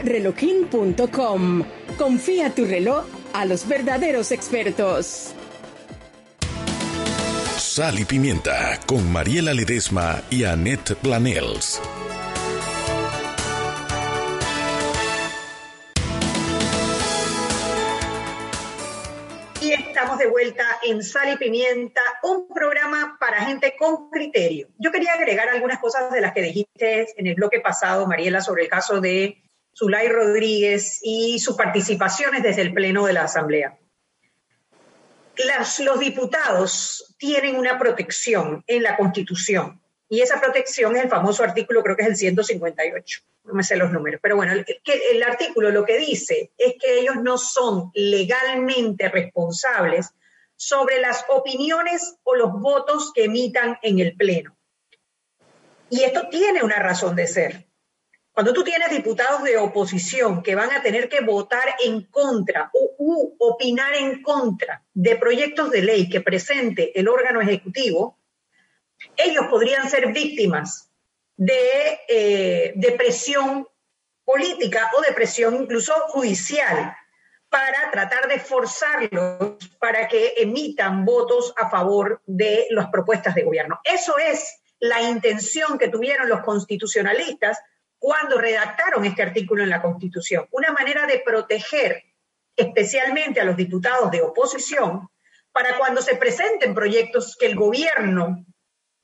relojin.com. 0.01 1.63
Confía 1.97 2.49
tu 2.49 2.65
reloj 2.65 3.05
a 3.33 3.45
los 3.45 3.65
verdaderos 3.67 4.31
expertos. 4.31 5.33
Sal 7.57 7.99
y 7.99 8.05
Pimienta 8.05 8.79
con 8.85 9.11
Mariela 9.11 9.53
Ledesma 9.53 10.21
y 10.29 10.45
Annette 10.45 10.95
Planels. 10.95 11.81
De 20.17 20.27
vuelta 20.27 20.63
en 20.83 21.03
Sal 21.03 21.33
y 21.33 21.37
Pimienta, 21.37 22.01
un 22.23 22.47
programa 22.47 23.17
para 23.19 23.45
gente 23.45 23.75
con 23.77 24.09
criterio. 24.09 24.69
Yo 24.77 24.91
quería 24.91 25.13
agregar 25.13 25.49
algunas 25.49 25.79
cosas 25.79 26.11
de 26.11 26.21
las 26.21 26.33
que 26.33 26.41
dijiste 26.41 27.07
en 27.17 27.27
el 27.27 27.35
bloque 27.35 27.59
pasado, 27.59 28.07
Mariela, 28.07 28.41
sobre 28.41 28.63
el 28.63 28.69
caso 28.69 29.01
de 29.01 29.43
Zulay 29.77 30.07
Rodríguez 30.07 30.99
y 31.03 31.39
sus 31.39 31.55
participaciones 31.55 32.43
desde 32.43 32.61
el 32.61 32.73
Pleno 32.73 33.05
de 33.05 33.13
la 33.13 33.23
Asamblea 33.23 33.77
los 35.83 35.99
diputados 35.99 37.15
tienen 37.17 37.55
una 37.55 37.77
protección 37.77 38.63
en 38.67 38.83
la 38.83 38.95
Constitución 38.95 39.81
y 40.07 40.21
esa 40.21 40.39
protección 40.39 40.95
es 40.95 41.03
el 41.03 41.09
famoso 41.09 41.43
artículo, 41.43 41.81
creo 41.81 41.95
que 41.95 42.03
es 42.03 42.09
el 42.09 42.15
158, 42.15 43.21
no 43.45 43.53
me 43.53 43.63
sé 43.63 43.75
los 43.75 43.91
números, 43.91 44.19
pero 44.21 44.35
bueno, 44.35 44.53
el, 44.53 45.23
artículo 45.23 45.71
lo 45.71 45.85
que 45.85 45.97
dice 45.97 46.51
es 46.57 46.75
que 46.79 46.99
ellos 46.99 47.15
no 47.21 47.37
son 47.37 47.91
legalmente 47.95 49.09
responsables 49.09 50.11
sobre 50.55 50.99
las 50.99 51.25
opiniones 51.29 52.17
o 52.23 52.35
los 52.35 52.51
votos 52.53 53.11
que 53.13 53.25
emitan 53.25 53.77
en 53.81 53.99
el 53.99 54.15
Pleno. 54.15 54.55
Y 55.89 56.03
esto 56.03 56.27
tiene 56.29 56.63
una 56.63 56.79
razón 56.79 57.15
de 57.15 57.27
ser. 57.27 57.67
Cuando 58.31 58.53
tú 58.53 58.63
tienes 58.63 58.89
diputados 58.89 59.43
de 59.43 59.57
oposición 59.57 60.43
que 60.43 60.55
van 60.55 60.71
a 60.71 60.81
tener 60.81 61.09
que 61.09 61.21
votar 61.21 61.75
en 61.83 62.03
contra 62.03 62.69
o 62.73 62.95
u, 62.97 63.35
opinar 63.39 63.95
en 63.95 64.21
contra 64.21 64.83
de 64.93 65.15
proyectos 65.15 65.71
de 65.71 65.81
ley 65.81 66.09
que 66.09 66.21
presente 66.21 66.99
el 66.99 67.07
órgano 67.07 67.41
ejecutivo, 67.41 68.19
ellos 69.17 69.45
podrían 69.49 69.89
ser 69.89 70.11
víctimas 70.11 70.91
de, 71.37 71.99
eh, 72.07 72.95
presión 72.97 73.67
política 74.23 74.91
o 74.97 75.01
de 75.01 75.13
presión 75.13 75.55
incluso 75.55 75.93
judicial 76.07 76.95
para 77.49 77.91
tratar 77.91 78.27
de 78.27 78.39
forzarlos 78.39 79.57
para 79.79 80.07
que 80.07 80.33
emitan 80.37 81.05
votos 81.05 81.53
a 81.57 81.69
favor 81.69 82.21
de 82.25 82.67
las 82.71 82.89
propuestas 82.89 83.35
de 83.35 83.43
gobierno. 83.43 83.79
Eso 83.83 84.17
es 84.17 84.61
la 84.79 85.01
intención 85.01 85.77
que 85.77 85.87
tuvieron 85.87 86.27
los 86.27 86.41
constitucionalistas 86.41 87.59
cuando 87.97 88.37
redactaron 88.37 89.05
este 89.05 89.23
artículo 89.23 89.63
en 89.63 89.69
la 89.69 89.81
Constitución. 89.81 90.47
Una 90.51 90.71
manera 90.71 91.05
de 91.07 91.19
proteger 91.25 92.03
especialmente 92.55 93.41
a 93.41 93.45
los 93.45 93.55
diputados 93.55 94.11
de 94.11 94.21
oposición 94.21 95.09
para 95.51 95.77
cuando 95.77 96.01
se 96.01 96.15
presenten 96.15 96.73
proyectos 96.73 97.35
que 97.37 97.45
el 97.45 97.55
gobierno 97.55 98.45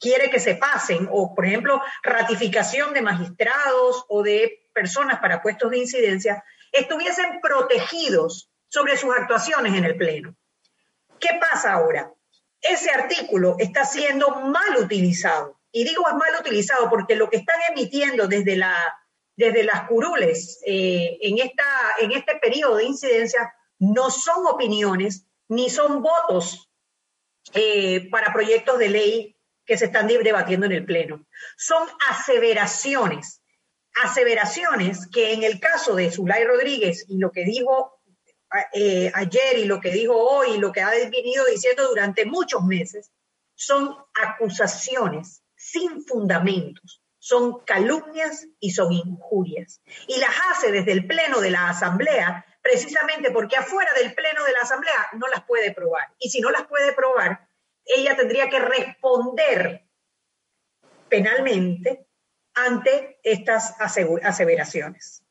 quiere 0.01 0.29
que 0.31 0.39
se 0.39 0.55
pasen, 0.55 1.07
o 1.11 1.33
por 1.33 1.45
ejemplo, 1.45 1.81
ratificación 2.03 2.93
de 2.93 3.03
magistrados 3.03 4.03
o 4.09 4.23
de 4.23 4.67
personas 4.73 5.19
para 5.19 5.41
puestos 5.41 5.69
de 5.69 5.77
incidencia, 5.77 6.43
estuviesen 6.71 7.39
protegidos 7.39 8.51
sobre 8.67 8.97
sus 8.97 9.15
actuaciones 9.15 9.73
en 9.75 9.85
el 9.85 9.95
Pleno. 9.95 10.35
¿Qué 11.19 11.29
pasa 11.39 11.73
ahora? 11.73 12.11
Ese 12.59 12.89
artículo 12.89 13.55
está 13.59 13.85
siendo 13.85 14.29
mal 14.41 14.77
utilizado 14.77 15.59
y 15.71 15.83
digo 15.83 16.07
es 16.07 16.15
mal 16.15 16.33
utilizado 16.39 16.89
porque 16.89 17.15
lo 17.15 17.29
que 17.29 17.37
están 17.37 17.59
emitiendo 17.69 18.27
desde, 18.27 18.55
la, 18.55 18.75
desde 19.35 19.63
las 19.63 19.87
curules 19.87 20.59
eh, 20.65 21.17
en, 21.21 21.39
esta, 21.39 21.65
en 21.99 22.11
este 22.11 22.35
periodo 22.37 22.77
de 22.77 22.85
incidencia 22.85 23.53
no 23.79 24.09
son 24.09 24.45
opiniones 24.47 25.25
ni 25.47 25.69
son 25.69 26.01
votos 26.01 26.71
eh, 27.53 28.09
para 28.09 28.33
proyectos 28.33 28.79
de 28.79 28.89
ley 28.89 29.37
que 29.71 29.77
se 29.77 29.85
están 29.85 30.05
debatiendo 30.05 30.65
en 30.65 30.73
el 30.73 30.83
Pleno. 30.83 31.25
Son 31.55 31.87
aseveraciones, 32.09 33.41
aseveraciones 34.03 35.07
que 35.07 35.31
en 35.31 35.43
el 35.43 35.61
caso 35.61 35.95
de 35.95 36.11
Zulay 36.11 36.43
Rodríguez 36.43 37.05
y 37.07 37.17
lo 37.19 37.31
que 37.31 37.45
dijo 37.45 38.01
eh, 38.73 39.09
ayer 39.15 39.59
y 39.59 39.63
lo 39.63 39.79
que 39.79 39.91
dijo 39.91 40.13
hoy 40.13 40.55
y 40.55 40.57
lo 40.57 40.73
que 40.73 40.81
ha 40.81 40.89
venido 40.89 41.45
diciendo 41.45 41.87
durante 41.87 42.25
muchos 42.25 42.65
meses, 42.65 43.13
son 43.55 43.95
acusaciones 44.13 45.41
sin 45.55 46.03
fundamentos, 46.05 47.01
son 47.17 47.63
calumnias 47.63 48.45
y 48.59 48.71
son 48.71 48.91
injurias. 48.91 49.79
Y 50.05 50.19
las 50.19 50.35
hace 50.51 50.73
desde 50.73 50.91
el 50.91 51.07
Pleno 51.07 51.39
de 51.39 51.51
la 51.51 51.69
Asamblea 51.69 52.45
precisamente 52.61 53.31
porque 53.31 53.55
afuera 53.55 53.93
del 53.93 54.13
Pleno 54.15 54.43
de 54.43 54.51
la 54.51 54.63
Asamblea 54.63 55.11
no 55.13 55.29
las 55.29 55.45
puede 55.45 55.73
probar. 55.73 56.09
Y 56.19 56.29
si 56.29 56.41
no 56.41 56.51
las 56.51 56.67
puede 56.67 56.91
probar, 56.91 57.47
ella 57.95 58.15
tendría 58.15 58.49
que 58.49 58.59
responder 58.59 59.85
penalmente 61.09 62.07
ante 62.53 63.19
estas 63.23 63.75
aseveraciones. 63.79 65.23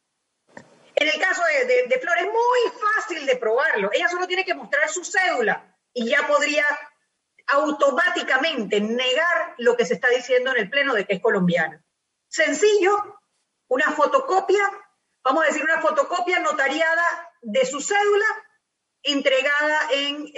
En 0.95 1.09
el 1.09 1.19
caso 1.19 1.43
de, 1.67 1.87
de, 1.87 1.99
Flores, 1.99 2.25
es 2.25 2.29
muy 2.29 2.81
fácil 2.95 3.27
de 3.27 3.37
probarlo. 3.37 3.91
Ella 3.93 4.09
solo 4.09 4.27
tiene 4.27 4.45
que 4.45 4.55
mostrar 4.55 4.89
su 4.89 5.03
cédula 5.05 5.75
y 5.95 6.11
ya 6.11 6.27
podría 6.27 6.65
automáticamente 7.47 8.81
negar 8.81 9.55
lo 9.59 9.77
que 9.77 9.87
se 9.87 9.95
está 9.95 10.09
diciendo 10.09 10.51
en 10.51 10.59
el 10.59 10.71
Pleno 10.71 10.95
de 10.95 11.07
que 11.07 11.15
es 11.15 11.21
colombiana. 11.21 11.83
Sencillo, 12.29 13.21
una 13.69 13.91
fotocopia, 13.93 14.71
vamos 15.25 15.45
a 15.45 15.47
decir 15.47 15.65
una 15.65 15.81
fotocopia 15.81 16.39
notariada 16.41 17.33
de 17.41 17.65
su 17.65 17.81
cédula 17.81 18.27
entregada 19.03 19.79
en 19.93 20.31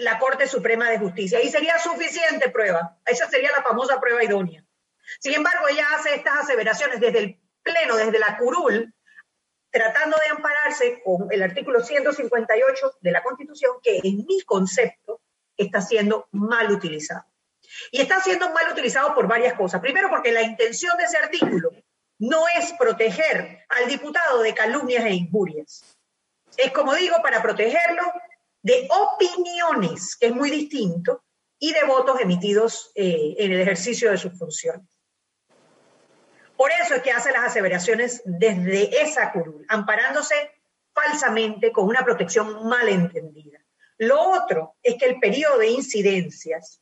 la 0.00 0.18
Corte 0.18 0.46
Suprema 0.46 0.90
de 0.90 0.98
Justicia. 0.98 1.42
Y 1.42 1.50
sería 1.50 1.78
suficiente 1.78 2.50
prueba. 2.50 2.98
Esa 3.06 3.28
sería 3.28 3.50
la 3.56 3.62
famosa 3.62 4.00
prueba 4.00 4.22
idónea. 4.22 4.64
Sin 5.18 5.34
embargo, 5.34 5.66
ella 5.68 5.86
hace 5.96 6.14
estas 6.14 6.44
aseveraciones 6.44 7.00
desde 7.00 7.18
el 7.18 7.40
Pleno, 7.62 7.96
desde 7.96 8.18
la 8.18 8.38
curul, 8.38 8.94
tratando 9.70 10.16
de 10.16 10.30
ampararse 10.30 11.02
con 11.04 11.30
el 11.30 11.42
artículo 11.42 11.82
158 11.82 12.98
de 13.00 13.10
la 13.10 13.22
Constitución, 13.22 13.76
que 13.82 13.98
en 14.02 14.24
mi 14.26 14.40
concepto 14.42 15.20
está 15.56 15.80
siendo 15.80 16.28
mal 16.32 16.70
utilizado. 16.70 17.26
Y 17.90 18.00
está 18.00 18.20
siendo 18.20 18.50
mal 18.50 18.72
utilizado 18.72 19.14
por 19.14 19.28
varias 19.28 19.54
cosas. 19.54 19.80
Primero, 19.80 20.08
porque 20.08 20.32
la 20.32 20.42
intención 20.42 20.96
de 20.96 21.04
ese 21.04 21.18
artículo 21.18 21.70
no 22.18 22.44
es 22.48 22.72
proteger 22.72 23.64
al 23.68 23.88
diputado 23.88 24.42
de 24.42 24.54
calumnias 24.54 25.04
e 25.04 25.12
injurias. 25.12 25.99
Es, 26.62 26.72
como 26.72 26.94
digo, 26.94 27.16
para 27.22 27.42
protegerlo 27.42 28.02
de 28.62 28.88
opiniones, 28.90 30.16
que 30.16 30.26
es 30.26 30.34
muy 30.34 30.50
distinto, 30.50 31.24
y 31.58 31.72
de 31.72 31.84
votos 31.84 32.20
emitidos 32.20 32.90
eh, 32.94 33.34
en 33.38 33.52
el 33.52 33.60
ejercicio 33.60 34.10
de 34.10 34.18
sus 34.18 34.36
funciones. 34.38 34.86
Por 36.56 36.70
eso 36.72 36.94
es 36.94 37.02
que 37.02 37.12
hace 37.12 37.32
las 37.32 37.44
aseveraciones 37.44 38.22
desde 38.24 39.02
esa 39.02 39.32
curul, 39.32 39.64
amparándose 39.68 40.34
falsamente 40.92 41.72
con 41.72 41.86
una 41.86 42.04
protección 42.04 42.68
mal 42.68 42.88
entendida. 42.88 43.58
Lo 43.96 44.20
otro 44.30 44.76
es 44.82 44.96
que 44.96 45.06
el 45.06 45.20
periodo 45.20 45.58
de 45.58 45.68
incidencias 45.68 46.80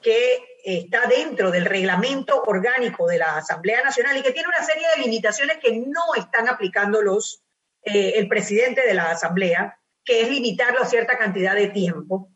que 0.00 0.58
está 0.64 1.06
dentro 1.06 1.50
del 1.50 1.64
reglamento 1.64 2.42
orgánico 2.42 3.06
de 3.06 3.18
la 3.18 3.36
Asamblea 3.36 3.82
Nacional 3.82 4.16
y 4.16 4.22
que 4.22 4.32
tiene 4.32 4.48
una 4.48 4.64
serie 4.64 4.86
de 4.96 5.02
limitaciones 5.02 5.58
que 5.58 5.72
no 5.72 6.14
están 6.16 6.48
aplicando 6.48 7.00
los 7.00 7.43
eh, 7.84 8.14
el 8.16 8.28
presidente 8.28 8.86
de 8.86 8.94
la 8.94 9.10
Asamblea, 9.10 9.78
que 10.04 10.22
es 10.22 10.28
limitarlo 10.28 10.82
a 10.82 10.86
cierta 10.86 11.18
cantidad 11.18 11.54
de 11.54 11.68
tiempo, 11.68 12.30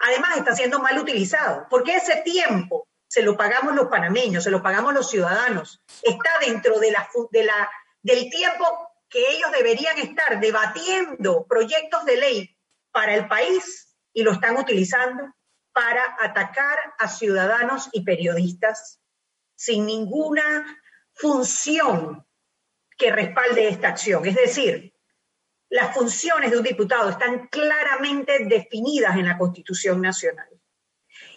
además 0.00 0.36
está 0.36 0.54
siendo 0.54 0.78
mal 0.80 0.98
utilizado, 0.98 1.66
porque 1.70 1.96
ese 1.96 2.16
tiempo 2.22 2.88
se 3.08 3.22
lo 3.22 3.36
pagamos 3.36 3.74
los 3.74 3.88
panameños, 3.88 4.44
se 4.44 4.50
lo 4.50 4.62
pagamos 4.62 4.94
los 4.94 5.10
ciudadanos, 5.10 5.82
está 6.02 6.30
dentro 6.40 6.78
de 6.78 6.92
la, 6.92 7.08
de 7.30 7.44
la, 7.44 7.70
del 8.02 8.30
tiempo 8.30 8.64
que 9.08 9.20
ellos 9.30 9.52
deberían 9.52 9.98
estar 9.98 10.40
debatiendo 10.40 11.46
proyectos 11.46 12.04
de 12.06 12.16
ley 12.16 12.56
para 12.90 13.14
el 13.14 13.28
país 13.28 13.94
y 14.14 14.22
lo 14.22 14.32
están 14.32 14.56
utilizando 14.56 15.34
para 15.72 16.16
atacar 16.20 16.78
a 16.98 17.08
ciudadanos 17.08 17.88
y 17.92 18.02
periodistas 18.02 19.00
sin 19.54 19.86
ninguna 19.86 20.82
función 21.14 22.26
que 23.02 23.10
respalde 23.10 23.66
esta 23.66 23.88
acción. 23.88 24.24
Es 24.26 24.36
decir, 24.36 24.94
las 25.68 25.92
funciones 25.92 26.52
de 26.52 26.58
un 26.58 26.62
diputado 26.62 27.10
están 27.10 27.48
claramente 27.48 28.44
definidas 28.44 29.16
en 29.16 29.26
la 29.26 29.36
Constitución 29.36 30.00
Nacional. 30.00 30.48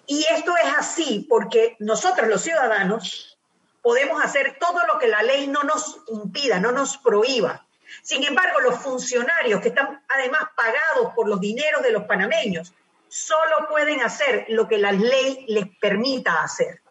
Y 0.05 0.23
esto 0.29 0.53
es 0.63 0.77
así 0.77 1.25
porque 1.27 1.75
nosotros 1.79 2.27
los 2.27 2.43
ciudadanos 2.43 3.39
podemos 3.81 4.23
hacer 4.23 4.57
todo 4.59 4.85
lo 4.85 4.99
que 4.99 5.07
la 5.07 5.23
ley 5.23 5.47
no 5.47 5.63
nos 5.63 6.01
impida, 6.07 6.59
no 6.59 6.71
nos 6.71 6.97
prohíba. 6.97 7.65
Sin 8.03 8.23
embargo, 8.23 8.59
los 8.59 8.79
funcionarios 8.79 9.59
que 9.59 9.69
están 9.69 10.03
además 10.07 10.43
pagados 10.55 11.13
por 11.15 11.27
los 11.27 11.39
dineros 11.39 11.81
de 11.81 11.91
los 11.91 12.03
panameños 12.03 12.73
solo 13.07 13.67
pueden 13.69 14.01
hacer 14.01 14.45
lo 14.49 14.67
que 14.67 14.77
la 14.77 14.91
ley 14.91 15.45
les 15.47 15.65
permita 15.79 16.43
hacer. 16.43 16.83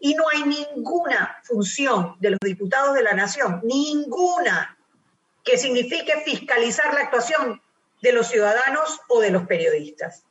Y 0.00 0.14
no 0.14 0.24
hay 0.28 0.44
ninguna 0.44 1.38
función 1.42 2.16
de 2.20 2.30
los 2.30 2.38
diputados 2.40 2.94
de 2.94 3.02
la 3.02 3.14
nación, 3.14 3.60
ninguna, 3.64 4.78
que 5.44 5.58
signifique 5.58 6.22
fiscalizar 6.24 6.94
la 6.94 7.00
actuación 7.00 7.60
de 8.02 8.12
los 8.12 8.28
ciudadanos 8.28 9.00
o 9.08 9.20
de 9.20 9.30
los 9.30 9.46
periodistas. 9.46 10.24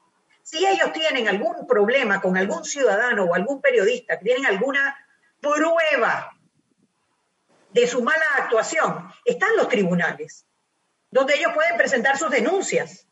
Si 0.43 0.65
ellos 0.65 0.93
tienen 0.93 1.27
algún 1.27 1.67
problema 1.67 2.21
con 2.21 2.37
algún 2.37 2.63
ciudadano 2.63 3.25
o 3.25 3.35
algún 3.35 3.61
periodista, 3.61 4.17
que 4.17 4.25
tienen 4.25 4.45
alguna 4.45 4.97
prueba 5.41 6.31
de 7.71 7.87
su 7.87 8.01
mala 8.01 8.25
actuación, 8.37 9.11
están 9.25 9.55
los 9.57 9.67
tribunales, 9.67 10.45
donde 11.11 11.35
ellos 11.35 11.51
pueden 11.53 11.77
presentar 11.77 12.17
sus 12.17 12.29
denuncias. 12.29 13.07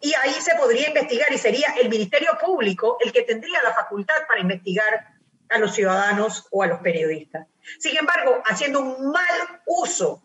Y 0.00 0.14
ahí 0.14 0.32
se 0.40 0.54
podría 0.56 0.88
investigar 0.88 1.32
y 1.32 1.38
sería 1.38 1.74
el 1.80 1.88
Ministerio 1.88 2.38
Público 2.42 2.96
el 3.04 3.12
que 3.12 3.22
tendría 3.22 3.62
la 3.62 3.74
facultad 3.74 4.26
para 4.26 4.40
investigar 4.40 5.13
a 5.54 5.58
los 5.58 5.74
ciudadanos 5.74 6.46
o 6.50 6.62
a 6.62 6.66
los 6.66 6.80
periodistas. 6.80 7.46
Sin 7.78 7.96
embargo, 7.96 8.42
haciendo 8.44 8.80
un 8.80 9.12
mal 9.12 9.62
uso 9.66 10.22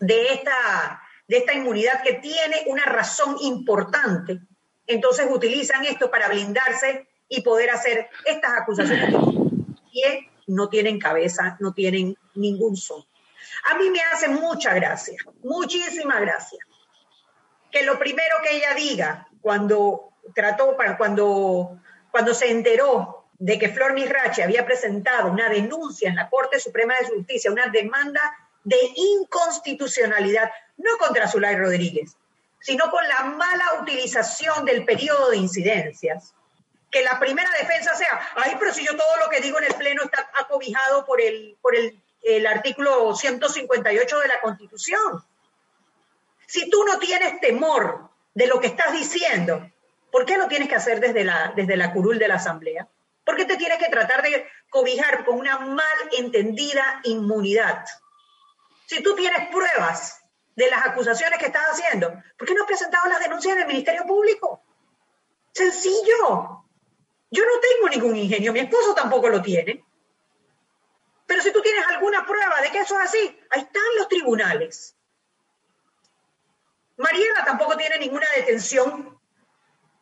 de 0.00 0.32
esta, 0.34 1.00
de 1.28 1.38
esta 1.38 1.54
inmunidad 1.54 2.02
que 2.02 2.14
tiene 2.14 2.64
una 2.66 2.84
razón 2.84 3.36
importante, 3.40 4.40
entonces 4.86 5.26
utilizan 5.30 5.84
esto 5.84 6.10
para 6.10 6.28
blindarse 6.28 7.06
y 7.28 7.42
poder 7.42 7.70
hacer 7.70 8.08
estas 8.24 8.52
acusaciones 8.58 9.14
que 9.92 10.30
no 10.48 10.68
tienen 10.68 10.98
cabeza, 10.98 11.56
no 11.60 11.72
tienen 11.72 12.16
ningún 12.34 12.76
son. 12.76 13.04
A 13.70 13.76
mí 13.76 13.90
me 13.90 14.00
hace 14.12 14.28
mucha 14.28 14.74
gracia, 14.74 15.18
muchísima 15.44 16.18
gracia, 16.18 16.58
que 17.70 17.84
lo 17.84 17.98
primero 17.98 18.36
que 18.42 18.56
ella 18.56 18.74
diga 18.74 19.28
cuando 19.40 20.14
trató, 20.34 20.76
cuando, 20.96 21.80
cuando 22.10 22.34
se 22.34 22.50
enteró 22.50 23.17
de 23.38 23.58
que 23.58 23.68
Flor 23.68 23.92
Misrachi 23.92 24.42
había 24.42 24.66
presentado 24.66 25.30
una 25.30 25.48
denuncia 25.48 26.08
en 26.08 26.16
la 26.16 26.28
Corte 26.28 26.58
Suprema 26.58 26.94
de 26.98 27.06
Justicia, 27.06 27.52
una 27.52 27.68
demanda 27.68 28.20
de 28.64 28.78
inconstitucionalidad, 28.94 30.50
no 30.76 30.96
contra 30.98 31.28
Zulay 31.28 31.56
Rodríguez, 31.56 32.16
sino 32.60 32.90
con 32.90 33.06
la 33.06 33.22
mala 33.24 33.80
utilización 33.80 34.64
del 34.64 34.84
periodo 34.84 35.30
de 35.30 35.36
incidencias. 35.36 36.34
Que 36.90 37.02
la 37.02 37.20
primera 37.20 37.50
defensa 37.60 37.94
sea, 37.94 38.20
ay, 38.34 38.56
pero 38.58 38.72
si 38.72 38.84
yo 38.84 38.96
todo 38.96 39.16
lo 39.22 39.30
que 39.30 39.40
digo 39.40 39.58
en 39.58 39.64
el 39.64 39.74
Pleno 39.74 40.02
está 40.02 40.30
acobijado 40.40 41.04
por 41.04 41.20
el, 41.20 41.56
por 41.60 41.74
el, 41.76 42.46
artículo 42.46 43.14
158 43.14 44.18
de 44.18 44.28
la 44.28 44.40
Constitución. 44.40 45.24
Si 46.46 46.68
tú 46.68 46.84
no 46.84 46.98
tienes 46.98 47.40
temor 47.40 48.10
de 48.34 48.46
lo 48.46 48.60
que 48.60 48.66
estás 48.66 48.92
diciendo, 48.92 49.70
¿por 50.10 50.26
qué 50.26 50.36
lo 50.36 50.48
tienes 50.48 50.68
que 50.68 50.74
hacer 50.74 51.00
desde 51.00 51.24
la, 51.24 51.52
desde 51.54 51.76
la 51.76 51.92
curul 51.92 52.18
de 52.18 52.28
la 52.28 52.34
Asamblea? 52.34 52.88
¿Por 53.28 53.36
qué 53.36 53.44
te 53.44 53.58
tienes 53.58 53.76
que 53.76 53.90
tratar 53.90 54.22
de 54.22 54.48
cobijar 54.70 55.22
con 55.26 55.38
una 55.38 55.58
mal 55.58 55.84
entendida 56.16 57.02
inmunidad? 57.04 57.84
Si 58.86 59.02
tú 59.02 59.14
tienes 59.14 59.50
pruebas 59.50 60.24
de 60.56 60.70
las 60.70 60.86
acusaciones 60.86 61.38
que 61.38 61.44
estás 61.44 61.66
haciendo, 61.72 62.10
¿por 62.38 62.48
qué 62.48 62.54
no 62.54 62.62
has 62.62 62.66
presentado 62.66 63.06
las 63.06 63.20
denuncias 63.20 63.54
en 63.54 63.60
el 63.60 63.68
Ministerio 63.68 64.06
Público? 64.06 64.62
Sencillo. 65.52 66.64
Yo 67.30 67.44
no 67.44 67.60
tengo 67.60 67.88
ningún 67.90 68.16
ingenio, 68.16 68.50
mi 68.50 68.60
esposo 68.60 68.94
tampoco 68.94 69.28
lo 69.28 69.42
tiene. 69.42 69.84
Pero 71.26 71.42
si 71.42 71.52
tú 71.52 71.60
tienes 71.60 71.86
alguna 71.86 72.24
prueba 72.24 72.62
de 72.62 72.70
que 72.70 72.78
eso 72.78 72.98
es 72.98 73.08
así, 73.10 73.40
ahí 73.50 73.60
están 73.60 73.82
los 73.98 74.08
tribunales. 74.08 74.96
Mariela 76.96 77.44
tampoco 77.44 77.76
tiene 77.76 77.98
ninguna 77.98 78.26
detención. 78.34 79.20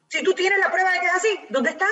Si 0.06 0.22
tú 0.22 0.32
tienes 0.32 0.60
la 0.60 0.70
prueba 0.70 0.92
de 0.92 1.00
que 1.00 1.06
es 1.06 1.14
así, 1.14 1.40
¿dónde 1.48 1.70
están? 1.70 1.88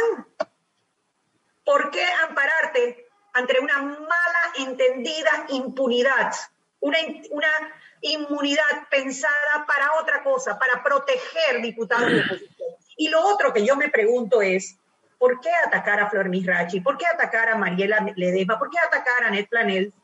¿Por 1.65 1.91
qué 1.91 2.05
ampararte 2.29 3.07
ante 3.33 3.59
una 3.61 3.83
mala 3.83 4.53
entendida 4.57 5.47
impunidad 5.49 6.33
una, 6.85 6.99
una 7.31 7.49
inmunidad 8.03 8.89
pensada 8.91 9.65
para 9.67 9.95
otra 10.01 10.23
cosa, 10.23 10.59
para 10.59 10.83
proteger 10.83 11.63
diputados 11.63 12.11
de 12.11 12.21
oposición. 12.21 12.69
Y 12.97 13.09
lo 13.09 13.23
otro 13.23 13.53
que 13.55 13.65
yo 13.65 13.75
me 13.77 13.89
pregunto 13.89 14.43
es, 14.43 14.77
¿por 15.19 15.41
qué 15.41 15.51
atacar 15.67 16.01
a 16.01 16.11
Flor 16.11 16.29
Misrachi? 16.29 16.81
¿Por 16.81 16.99
qué 16.99 17.07
atacar 17.07 17.49
a 17.49 17.57
Mariela 17.57 18.07
Ledesma? 18.15 18.59
¿Por 18.59 18.71
qué 18.71 18.79
atacar 18.79 19.25
a 19.25 19.31
Net 19.31 19.49
Planel? 19.49 19.95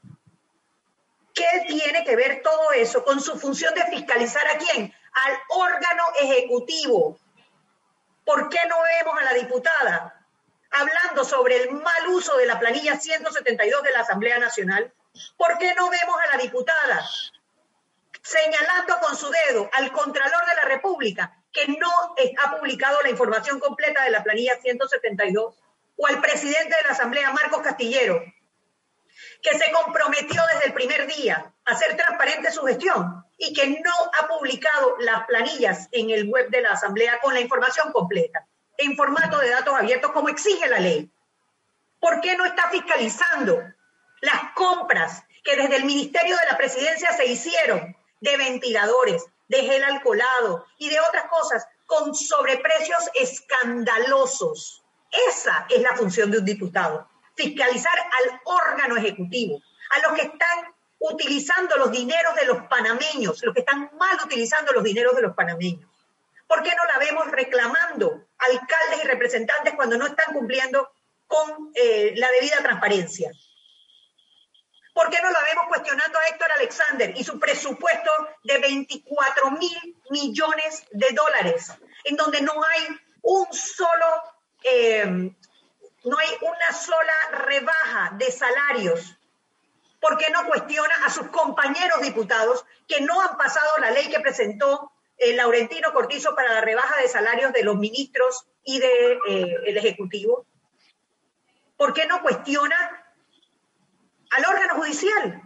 ¿Qué 1.34 1.66
tiene 1.68 2.02
que 2.02 2.16
ver 2.16 2.40
todo 2.42 2.72
eso 2.72 3.04
con 3.04 3.20
su 3.20 3.38
función 3.38 3.74
de 3.74 3.84
fiscalizar 3.84 4.46
a 4.46 4.58
quién? 4.58 4.92
Al 5.26 5.34
órgano 5.50 6.02
ejecutivo. 6.22 7.18
¿Por 8.24 8.48
qué 8.48 8.58
no 8.68 8.76
vemos 8.82 9.20
a 9.20 9.24
la 9.24 9.34
diputada 9.34 10.19
hablando 10.70 11.24
sobre 11.24 11.62
el 11.62 11.72
mal 11.72 12.08
uso 12.08 12.36
de 12.36 12.46
la 12.46 12.58
planilla 12.58 12.98
172 12.98 13.82
de 13.82 13.92
la 13.92 14.00
Asamblea 14.00 14.38
Nacional? 14.38 14.92
¿Por 15.36 15.58
qué 15.58 15.74
no 15.74 15.90
vemos 15.90 16.16
a 16.24 16.36
la 16.36 16.42
diputada 16.42 17.08
señalando 18.22 18.98
con 19.00 19.16
su 19.16 19.30
dedo 19.30 19.68
al 19.72 19.92
Contralor 19.92 20.46
de 20.46 20.54
la 20.56 20.68
República 20.68 21.36
que 21.52 21.66
no 21.68 21.90
ha 22.44 22.56
publicado 22.56 23.00
la 23.02 23.10
información 23.10 23.58
completa 23.58 24.04
de 24.04 24.10
la 24.10 24.22
planilla 24.22 24.56
172, 24.60 25.54
o 25.96 26.06
al 26.06 26.20
presidente 26.20 26.76
de 26.76 26.82
la 26.84 26.90
Asamblea, 26.90 27.32
Marcos 27.32 27.60
Castillero, 27.62 28.22
que 29.42 29.58
se 29.58 29.70
comprometió 29.72 30.40
desde 30.52 30.66
el 30.66 30.72
primer 30.72 31.06
día 31.06 31.52
a 31.64 31.72
hacer 31.72 31.96
transparente 31.96 32.50
su 32.52 32.62
gestión 32.62 33.24
y 33.36 33.52
que 33.52 33.68
no 33.68 33.92
ha 34.18 34.28
publicado 34.28 34.96
las 35.00 35.26
planillas 35.26 35.88
en 35.92 36.10
el 36.10 36.28
web 36.28 36.48
de 36.50 36.62
la 36.62 36.72
Asamblea 36.72 37.18
con 37.20 37.34
la 37.34 37.40
información 37.40 37.92
completa, 37.92 38.46
en 38.80 38.96
formato 38.96 39.38
de 39.38 39.50
datos 39.50 39.74
abiertos 39.74 40.12
como 40.12 40.28
exige 40.28 40.68
la 40.68 40.80
ley. 40.80 41.10
¿Por 42.00 42.20
qué 42.20 42.36
no 42.36 42.44
está 42.44 42.68
fiscalizando 42.70 43.62
las 44.20 44.52
compras 44.54 45.22
que 45.44 45.56
desde 45.56 45.76
el 45.76 45.84
Ministerio 45.84 46.36
de 46.36 46.46
la 46.50 46.56
Presidencia 46.56 47.12
se 47.12 47.26
hicieron 47.26 47.96
de 48.20 48.36
ventiladores, 48.36 49.24
de 49.48 49.62
gel 49.62 49.82
alcoholado 49.84 50.66
y 50.78 50.90
de 50.90 51.00
otras 51.00 51.24
cosas 51.28 51.66
con 51.86 52.14
sobreprecios 52.14 53.10
escandalosos. 53.14 54.82
Esa 55.28 55.66
es 55.68 55.82
la 55.82 55.96
función 55.96 56.30
de 56.30 56.38
un 56.38 56.44
diputado, 56.44 57.08
fiscalizar 57.34 57.98
al 57.98 58.40
órgano 58.44 58.96
ejecutivo, 58.96 59.60
a 59.90 60.08
los 60.08 60.12
que 60.18 60.26
están 60.26 60.72
utilizando 61.00 61.76
los 61.78 61.90
dineros 61.90 62.36
de 62.36 62.44
los 62.44 62.62
panameños, 62.68 63.42
los 63.42 63.54
que 63.54 63.60
están 63.60 63.90
mal 63.98 64.16
utilizando 64.24 64.72
los 64.72 64.84
dineros 64.84 65.16
de 65.16 65.22
los 65.22 65.34
panameños. 65.34 65.89
¿Por 66.50 66.64
qué 66.64 66.74
no 66.74 66.84
la 66.84 66.98
vemos 66.98 67.30
reclamando 67.30 68.26
alcaldes 68.38 69.04
y 69.04 69.06
representantes 69.06 69.72
cuando 69.76 69.96
no 69.96 70.04
están 70.08 70.34
cumpliendo 70.34 70.90
con 71.28 71.70
eh, 71.76 72.12
la 72.16 72.28
debida 72.32 72.56
transparencia? 72.60 73.30
¿Por 74.92 75.10
qué 75.10 75.22
no 75.22 75.30
la 75.30 75.44
vemos 75.44 75.66
cuestionando 75.68 76.18
a 76.18 76.26
Héctor 76.26 76.50
Alexander 76.56 77.12
y 77.16 77.22
su 77.22 77.38
presupuesto 77.38 78.10
de 78.42 78.58
24 78.58 79.52
mil 79.52 79.96
millones 80.10 80.82
de 80.90 81.12
dólares, 81.12 81.72
en 82.02 82.16
donde 82.16 82.40
no 82.40 82.64
hay 82.64 82.98
un 83.22 83.46
solo, 83.52 84.06
eh, 84.64 85.06
no 85.06 86.18
hay 86.18 86.28
una 86.40 86.72
sola 86.72 87.44
rebaja 87.46 88.10
de 88.16 88.32
salarios? 88.32 89.16
¿Por 90.00 90.18
qué 90.18 90.30
no 90.30 90.44
cuestiona 90.48 91.06
a 91.06 91.10
sus 91.10 91.28
compañeros 91.28 92.00
diputados 92.00 92.64
que 92.88 93.02
no 93.02 93.20
han 93.20 93.36
pasado 93.36 93.78
la 93.78 93.92
ley 93.92 94.10
que 94.10 94.18
presentó 94.18 94.90
eh, 95.20 95.34
Laurentino 95.34 95.92
Cortizo 95.92 96.34
para 96.34 96.52
la 96.52 96.60
rebaja 96.60 97.00
de 97.00 97.08
salarios 97.08 97.52
de 97.52 97.62
los 97.62 97.76
ministros 97.76 98.46
y 98.64 98.80
del 98.80 99.18
de, 99.26 99.42
eh, 99.66 99.78
Ejecutivo? 99.78 100.46
¿Por 101.76 101.94
qué 101.94 102.06
no 102.06 102.20
cuestiona 102.22 103.00
al 104.30 104.44
órgano 104.46 104.74
judicial. 104.76 105.42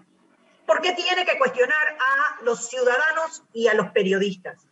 ¿Por 0.66 0.80
qué 0.80 0.92
tiene 0.92 1.24
que 1.26 1.38
cuestionar 1.38 1.96
a 1.98 2.42
los 2.42 2.68
ciudadanos 2.68 3.42
y 3.52 3.68
a 3.68 3.74
los 3.74 3.90
periodistas? 3.90 4.66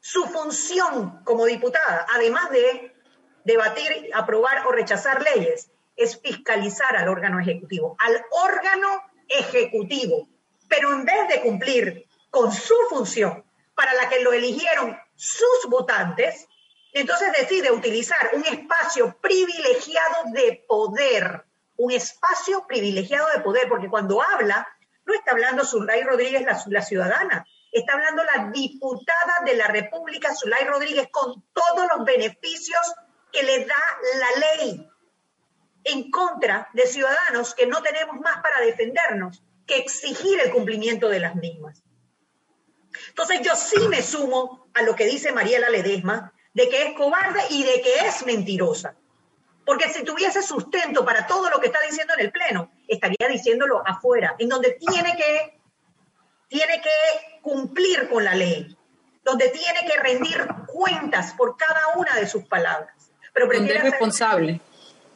Su 0.00 0.24
función 0.26 1.22
como 1.24 1.46
diputada, 1.46 2.06
además 2.14 2.50
de 2.50 2.94
debatir, 3.44 4.10
aprobar 4.12 4.66
o 4.66 4.72
rechazar 4.72 5.22
leyes, 5.22 5.70
es 5.96 6.20
fiscalizar 6.20 6.96
al 6.96 7.08
órgano 7.08 7.40
ejecutivo, 7.40 7.96
al 7.98 8.24
órgano 8.30 9.02
ejecutivo. 9.28 10.28
Pero 10.68 10.92
en 10.92 11.04
vez 11.04 11.28
de 11.28 11.40
cumplir 11.40 12.06
con 12.34 12.52
su 12.52 12.74
función 12.90 13.44
para 13.74 13.94
la 13.94 14.08
que 14.08 14.20
lo 14.20 14.32
eligieron 14.32 14.98
sus 15.14 15.70
votantes, 15.70 16.46
entonces 16.92 17.32
decide 17.38 17.70
utilizar 17.70 18.30
un 18.34 18.44
espacio 18.44 19.16
privilegiado 19.20 20.32
de 20.32 20.64
poder 20.68 21.44
un 21.76 21.90
espacio 21.90 22.66
privilegiado 22.66 23.26
de 23.34 23.40
poder, 23.40 23.68
porque 23.68 23.88
cuando 23.88 24.22
habla, 24.22 24.66
no 25.04 25.14
está 25.14 25.32
hablando 25.32 25.64
Zulay 25.64 26.02
Rodríguez, 26.02 26.44
la, 26.66 26.82
ciudadana, 26.82 27.46
está 27.72 27.94
hablando 27.94 28.22
la 28.24 28.50
diputada 28.52 29.42
de 29.44 29.56
la 29.56 29.66
República, 29.68 30.34
Zulay 30.34 30.64
Rodríguez, 30.64 31.08
con 31.10 31.44
todos 31.52 31.88
los 31.94 32.04
beneficios 32.04 32.94
que 33.32 33.42
le 33.42 33.64
da 33.64 33.98
la 34.18 34.62
ley 34.62 34.88
en 35.84 36.10
contra 36.10 36.68
de 36.72 36.86
ciudadanos 36.86 37.54
que 37.54 37.66
no 37.66 37.82
tenemos 37.82 38.18
más 38.20 38.40
para 38.40 38.60
defendernos 38.60 39.42
que 39.66 39.76
exigir 39.78 40.40
el 40.40 40.50
cumplimiento 40.52 41.08
de 41.08 41.20
las 41.20 41.34
mismas. 41.34 41.82
Entonces 43.08 43.40
yo 43.42 43.54
sí 43.56 43.88
me 43.88 44.02
sumo 44.02 44.68
a 44.74 44.82
lo 44.82 44.94
que 44.94 45.06
dice 45.06 45.32
Mariela 45.32 45.68
Ledesma, 45.70 46.32
de 46.52 46.68
que 46.68 46.82
es 46.82 46.96
cobarde 46.96 47.40
y 47.50 47.64
de 47.64 47.80
que 47.82 48.06
es 48.06 48.24
mentirosa. 48.24 48.94
Porque 49.64 49.88
si 49.88 50.04
tuviese 50.04 50.42
sustento 50.42 51.04
para 51.04 51.26
todo 51.26 51.48
lo 51.50 51.60
que 51.60 51.66
está 51.66 51.78
diciendo 51.88 52.14
en 52.14 52.20
el 52.20 52.32
Pleno, 52.32 52.70
estaría 52.86 53.28
diciéndolo 53.28 53.82
afuera, 53.86 54.36
en 54.38 54.48
donde 54.48 54.72
tiene 54.72 55.16
que, 55.16 55.58
tiene 56.48 56.80
que 56.80 57.40
cumplir 57.40 58.08
con 58.08 58.24
la 58.24 58.34
ley, 58.34 58.76
donde 59.24 59.48
tiene 59.48 59.86
que 59.86 59.98
rendir 60.00 60.46
cuentas 60.66 61.32
por 61.32 61.56
cada 61.56 61.96
una 61.96 62.14
de 62.14 62.26
sus 62.26 62.44
palabras. 62.44 62.94
Pero 63.32 63.48
donde 63.48 63.74
es 63.74 63.82
responsable. 63.82 64.60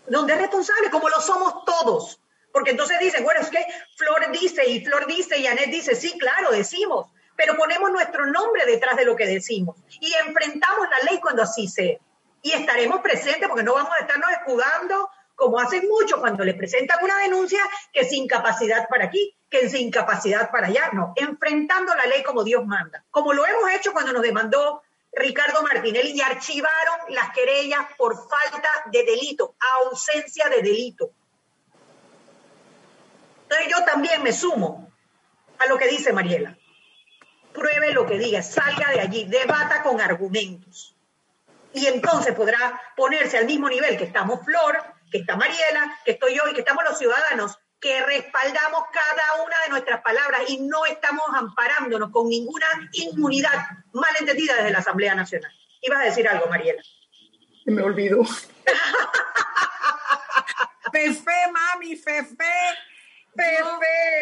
donde 0.06 0.32
es 0.32 0.38
responsable, 0.40 0.90
como 0.90 1.08
lo 1.08 1.20
somos 1.20 1.64
todos. 1.64 2.20
Porque 2.50 2.70
entonces 2.70 2.98
dicen, 2.98 3.22
bueno, 3.22 3.40
es 3.40 3.50
que 3.50 3.64
Flor 3.96 4.32
dice 4.32 4.68
y 4.68 4.84
Flor 4.84 5.06
dice 5.06 5.38
y 5.38 5.46
Anet 5.46 5.70
dice, 5.70 5.94
sí, 5.94 6.18
claro, 6.18 6.50
decimos, 6.50 7.12
pero 7.38 7.56
ponemos 7.56 7.92
nuestro 7.92 8.26
nombre 8.26 8.66
detrás 8.66 8.96
de 8.96 9.04
lo 9.04 9.14
que 9.14 9.24
decimos 9.24 9.76
y 10.00 10.12
enfrentamos 10.26 10.88
la 10.90 11.08
ley 11.08 11.20
cuando 11.20 11.44
así 11.44 11.68
sea 11.68 11.96
y 12.42 12.52
estaremos 12.52 13.00
presentes 13.00 13.48
porque 13.48 13.62
no 13.62 13.74
vamos 13.74 13.92
a 13.96 14.00
estarnos 14.00 14.28
escudando 14.32 15.08
como 15.36 15.60
hacen 15.60 15.86
muchos 15.88 16.18
cuando 16.18 16.42
les 16.42 16.56
presentan 16.56 16.98
una 17.00 17.16
denuncia 17.18 17.60
que 17.92 18.00
es 18.00 18.12
incapacidad 18.12 18.88
para 18.88 19.04
aquí, 19.04 19.36
que 19.48 19.60
es 19.60 19.74
incapacidad 19.74 20.50
para 20.50 20.66
allá, 20.66 20.90
no, 20.92 21.12
enfrentando 21.14 21.94
la 21.94 22.06
ley 22.06 22.24
como 22.24 22.42
Dios 22.42 22.66
manda, 22.66 23.04
como 23.08 23.32
lo 23.32 23.46
hemos 23.46 23.70
hecho 23.70 23.92
cuando 23.92 24.12
nos 24.12 24.22
demandó 24.22 24.82
Ricardo 25.12 25.62
Martinelli 25.62 26.10
y 26.10 26.20
archivaron 26.20 26.98
las 27.10 27.30
querellas 27.30 27.86
por 27.96 28.16
falta 28.16 28.68
de 28.86 29.04
delito, 29.04 29.54
ausencia 29.76 30.48
de 30.48 30.60
delito. 30.60 31.12
Entonces 33.44 33.68
yo 33.70 33.84
también 33.84 34.24
me 34.24 34.32
sumo 34.32 34.90
a 35.60 35.66
lo 35.66 35.78
que 35.78 35.86
dice 35.86 36.12
Mariela. 36.12 36.57
Pruebe 37.58 37.92
lo 37.92 38.06
que 38.06 38.18
diga, 38.18 38.42
salga 38.42 38.90
de 38.90 39.00
allí, 39.00 39.24
debata 39.24 39.82
con 39.82 40.00
argumentos 40.00 40.94
y 41.72 41.86
entonces 41.86 42.34
podrá 42.34 42.80
ponerse 42.96 43.38
al 43.38 43.46
mismo 43.46 43.68
nivel 43.68 43.96
que 43.96 44.04
estamos 44.04 44.44
Flor, 44.44 44.82
que 45.10 45.18
está 45.18 45.36
Mariela, 45.36 45.98
que 46.04 46.12
estoy 46.12 46.34
yo 46.34 46.42
y 46.50 46.54
que 46.54 46.60
estamos 46.60 46.84
los 46.84 46.98
ciudadanos, 46.98 47.58
que 47.80 48.04
respaldamos 48.04 48.84
cada 48.92 49.42
una 49.44 49.56
de 49.64 49.70
nuestras 49.70 50.00
palabras 50.02 50.42
y 50.48 50.60
no 50.60 50.84
estamos 50.86 51.24
amparándonos 51.34 52.10
con 52.10 52.28
ninguna 52.28 52.66
inmunidad 52.92 53.66
malentendida 53.92 54.56
desde 54.56 54.70
la 54.70 54.78
Asamblea 54.78 55.14
Nacional. 55.14 55.52
Ibas 55.80 56.00
a 56.00 56.04
decir 56.04 56.28
algo, 56.28 56.46
Mariela. 56.48 56.82
Me 57.66 57.82
olvidó. 57.82 58.24
Fefe, 60.92 61.52
mami, 61.52 61.96
Fefe. 61.96 62.34
Fefe. 63.36 64.17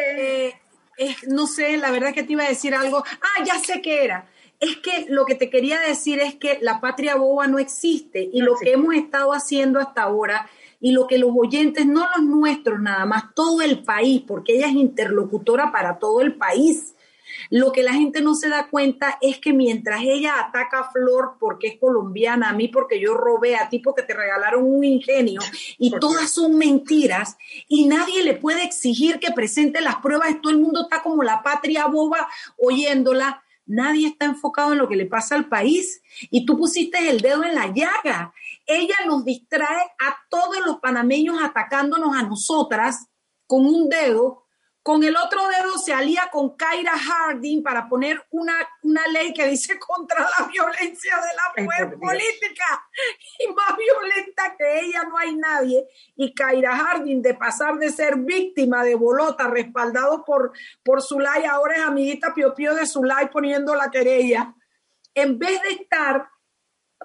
Eh, 0.98 1.14
no 1.28 1.46
sé, 1.46 1.76
la 1.76 1.90
verdad 1.90 2.14
que 2.14 2.22
te 2.22 2.32
iba 2.32 2.44
a 2.44 2.48
decir 2.48 2.74
algo. 2.74 3.04
Ah, 3.20 3.44
ya 3.44 3.59
sé 3.59 3.82
qué 3.82 4.04
era 4.04 4.26
es 4.61 4.76
que 4.78 5.07
lo 5.09 5.24
que 5.26 5.34
te 5.34 5.51
quería 5.51 5.80
decir 5.80 6.20
es 6.20 6.34
que 6.34 6.59
la 6.62 6.80
patria 6.80 7.16
boba 7.16 7.47
no 7.47 7.59
existe 7.59 8.28
y 8.32 8.40
lo 8.40 8.57
que 8.57 8.72
hemos 8.72 8.94
estado 8.94 9.32
haciendo 9.32 9.78
hasta 9.78 10.03
ahora 10.03 10.49
y 10.80 10.92
lo 10.92 11.07
que 11.07 11.18
los 11.18 11.30
oyentes, 11.34 11.86
no 11.86 12.07
los 12.16 12.24
nuestros 12.24 12.80
nada 12.80 13.07
más, 13.07 13.34
todo 13.34 13.62
el 13.62 13.82
país, 13.82 14.22
porque 14.26 14.57
ella 14.57 14.68
es 14.68 14.74
interlocutora 14.74 15.72
para 15.72 15.99
todo 15.99 16.20
el 16.20 16.34
país. 16.34 16.94
Lo 17.51 17.72
que 17.72 17.82
la 17.82 17.93
gente 17.93 18.20
no 18.20 18.34
se 18.34 18.49
da 18.49 18.68
cuenta 18.68 19.18
es 19.20 19.39
que 19.39 19.53
mientras 19.53 20.03
ella 20.03 20.41
ataca 20.41 20.80
a 20.80 20.91
Flor 20.91 21.37
porque 21.39 21.68
es 21.68 21.78
colombiana, 21.78 22.51
a 22.51 22.53
mí 22.53 22.68
porque 22.68 23.01
yo 23.01 23.14
robé, 23.14 23.57
a 23.57 23.68
ti 23.68 23.78
porque 23.78 24.03
te 24.03 24.14
regalaron 24.14 24.64
un 24.64 24.84
ingenio, 24.84 25.41
y 25.78 25.91
todas 25.99 26.30
son 26.30 26.57
mentiras, 26.57 27.37
y 27.68 27.87
nadie 27.87 28.24
le 28.24 28.34
puede 28.34 28.64
exigir 28.64 29.18
que 29.18 29.32
presente 29.32 29.80
las 29.80 29.97
pruebas, 29.97 30.41
todo 30.43 30.53
el 30.53 30.59
mundo 30.59 30.82
está 30.82 31.03
como 31.03 31.22
la 31.22 31.43
patria 31.43 31.87
boba 31.87 32.28
oyéndola, 32.59 33.43
Nadie 33.66 34.07
está 34.07 34.26
enfocado 34.26 34.72
en 34.72 34.78
lo 34.78 34.89
que 34.89 34.95
le 34.95 35.07
pasa 35.07 35.34
al 35.34 35.49
país. 35.49 36.01
Y 36.30 36.47
tú 36.47 36.57
pusiste 36.57 37.11
el 37.11 37.20
dedo 37.20 37.43
en 37.43 37.57
la 37.57 37.66
llaga. 37.66 38.32
Ella 38.64 38.95
nos 39.07 39.24
distrae 39.24 39.82
a 39.99 40.16
todos 40.30 40.64
los 40.64 40.78
panameños 40.78 41.39
atacándonos 41.43 42.16
a 42.16 42.22
nosotras 42.22 43.09
con 43.47 43.66
un 43.66 43.89
dedo 43.89 44.45
con 44.87 45.03
el 45.03 45.16
otro 45.16 45.41
dedo 45.49 45.76
se 45.78 45.93
alía 45.93 46.28
con 46.30 46.57
Kyra 46.57 46.97
Harding 46.97 47.61
para 47.61 47.89
poner 47.89 48.24
una, 48.30 48.55
una 48.84 49.05
ley 49.09 49.34
que 49.34 49.45
dice 49.45 49.76
contra 49.80 50.20
la 50.20 50.47
violencia 50.47 51.16
de 51.16 51.34
la 51.34 51.64
mujer 51.64 51.99
política. 51.99 52.89
Y 53.41 53.53
más 53.53 53.76
violenta 53.76 54.55
que 54.57 54.82
ella 54.82 55.03
no 55.03 55.18
hay 55.18 55.34
nadie. 55.34 55.89
Y 56.14 56.32
Kyra 56.32 56.76
Harding, 56.76 57.20
de 57.20 57.34
pasar 57.34 57.78
de 57.78 57.91
ser 57.91 58.14
víctima 58.14 58.84
de 58.84 58.95
bolota, 58.95 59.49
respaldado 59.49 60.24
por, 60.24 60.53
por 60.84 61.03
Zulay, 61.03 61.45
ahora 61.47 61.78
es 61.78 61.82
amiguita 61.82 62.32
Pio 62.32 62.55
Pio 62.55 62.72
de 62.72 62.87
Zulay 62.87 63.28
poniendo 63.28 63.74
la 63.74 63.91
querella. 63.91 64.55
En 65.16 65.37
vez 65.37 65.61
de 65.62 65.70
estar 65.70 66.28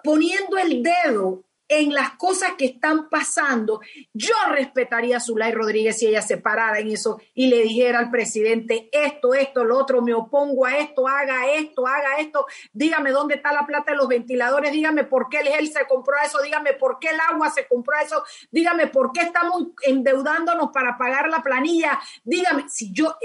poniendo 0.03 0.55
el 0.59 0.83
dedo 0.83 1.45
en 1.71 1.93
las 1.93 2.11
cosas 2.17 2.51
que 2.57 2.65
están 2.65 3.07
pasando, 3.07 3.79
yo 4.13 4.35
respetaría 4.49 5.17
a 5.17 5.19
Zulay 5.21 5.53
Rodríguez 5.53 5.97
si 5.97 6.07
ella 6.07 6.21
se 6.21 6.35
parara 6.35 6.79
en 6.79 6.89
eso 6.89 7.21
y 7.33 7.47
le 7.47 7.61
dijera 7.63 7.99
al 7.99 8.11
presidente 8.11 8.89
esto, 8.91 9.33
esto, 9.33 9.63
lo 9.63 9.77
otro, 9.77 10.01
me 10.01 10.13
opongo 10.13 10.65
a 10.65 10.77
esto, 10.77 11.07
haga 11.07 11.49
esto, 11.53 11.87
haga 11.87 12.17
esto, 12.19 12.45
dígame 12.73 13.11
dónde 13.11 13.35
está 13.35 13.53
la 13.53 13.65
plata 13.65 13.93
de 13.93 13.97
los 13.97 14.09
ventiladores, 14.09 14.73
dígame 14.73 15.05
por 15.05 15.29
qué 15.29 15.39
él 15.39 15.69
se 15.69 15.87
compró 15.87 16.15
eso, 16.25 16.41
dígame 16.41 16.73
por 16.73 16.99
qué 16.99 17.11
el 17.11 17.19
agua 17.21 17.49
se 17.49 17.65
compró 17.65 17.95
eso, 18.03 18.21
dígame 18.51 18.87
por 18.87 19.13
qué 19.13 19.21
estamos 19.21 19.67
endeudándonos 19.83 20.71
para 20.73 20.97
pagar 20.97 21.29
la 21.29 21.41
planilla, 21.41 22.01
dígame, 22.25 22.65
si 22.67 22.91
yo 22.91 23.15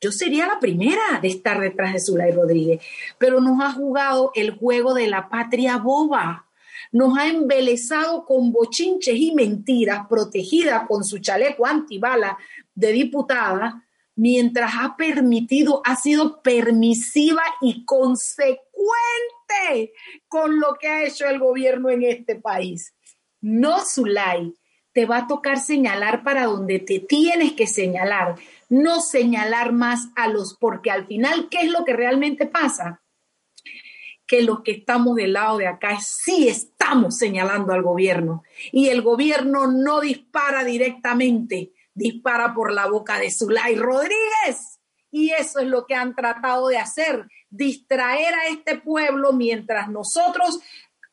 yo 0.00 0.12
sería 0.12 0.46
la 0.46 0.60
primera 0.60 1.18
de 1.20 1.26
estar 1.26 1.60
detrás 1.60 1.92
de 1.92 1.98
Zulay 1.98 2.30
Rodríguez, 2.30 2.80
pero 3.18 3.40
nos 3.40 3.60
ha 3.60 3.72
jugado 3.72 4.30
el 4.36 4.56
juego 4.56 4.94
de 4.94 5.08
la 5.08 5.28
patria 5.28 5.78
boba 5.78 6.47
nos 6.92 7.18
ha 7.18 7.28
embelezado 7.28 8.24
con 8.24 8.52
bochinches 8.52 9.16
y 9.16 9.34
mentiras, 9.34 10.06
protegida 10.08 10.86
con 10.86 11.04
su 11.04 11.18
chaleco 11.18 11.66
antibala 11.66 12.38
de 12.74 12.92
diputada, 12.92 13.84
mientras 14.14 14.72
ha 14.78 14.96
permitido, 14.96 15.82
ha 15.84 15.96
sido 15.96 16.42
permisiva 16.42 17.42
y 17.60 17.84
consecuente 17.84 18.62
con 20.26 20.58
lo 20.58 20.76
que 20.80 20.88
ha 20.88 21.04
hecho 21.04 21.26
el 21.26 21.38
gobierno 21.38 21.90
en 21.90 22.02
este 22.02 22.36
país. 22.36 22.94
No, 23.40 23.84
Zulay, 23.84 24.54
te 24.92 25.06
va 25.06 25.18
a 25.18 25.26
tocar 25.28 25.60
señalar 25.60 26.24
para 26.24 26.46
donde 26.46 26.80
te 26.80 26.98
tienes 26.98 27.52
que 27.52 27.68
señalar, 27.68 28.34
no 28.68 29.00
señalar 29.00 29.72
más 29.72 30.08
a 30.16 30.28
los, 30.28 30.56
porque 30.58 30.90
al 30.90 31.06
final, 31.06 31.48
¿qué 31.48 31.58
es 31.58 31.70
lo 31.70 31.84
que 31.84 31.92
realmente 31.92 32.46
pasa? 32.46 33.00
Que 34.28 34.42
los 34.42 34.60
que 34.60 34.72
estamos 34.72 35.16
del 35.16 35.32
lado 35.32 35.56
de 35.56 35.66
acá 35.66 35.98
sí 36.00 36.48
estamos 36.48 37.16
señalando 37.16 37.72
al 37.72 37.82
gobierno 37.82 38.44
y 38.70 38.90
el 38.90 39.00
gobierno 39.00 39.66
no 39.66 40.00
dispara 40.00 40.64
directamente, 40.64 41.72
dispara 41.94 42.54
por 42.54 42.72
la 42.72 42.86
boca 42.86 43.18
de 43.18 43.30
Zulay 43.30 43.74
Rodríguez. 43.74 44.80
Y 45.10 45.30
eso 45.30 45.60
es 45.60 45.66
lo 45.66 45.86
que 45.86 45.94
han 45.94 46.14
tratado 46.14 46.68
de 46.68 46.76
hacer, 46.76 47.26
distraer 47.48 48.34
a 48.34 48.48
este 48.48 48.76
pueblo 48.76 49.32
mientras 49.32 49.88
nosotros 49.88 50.60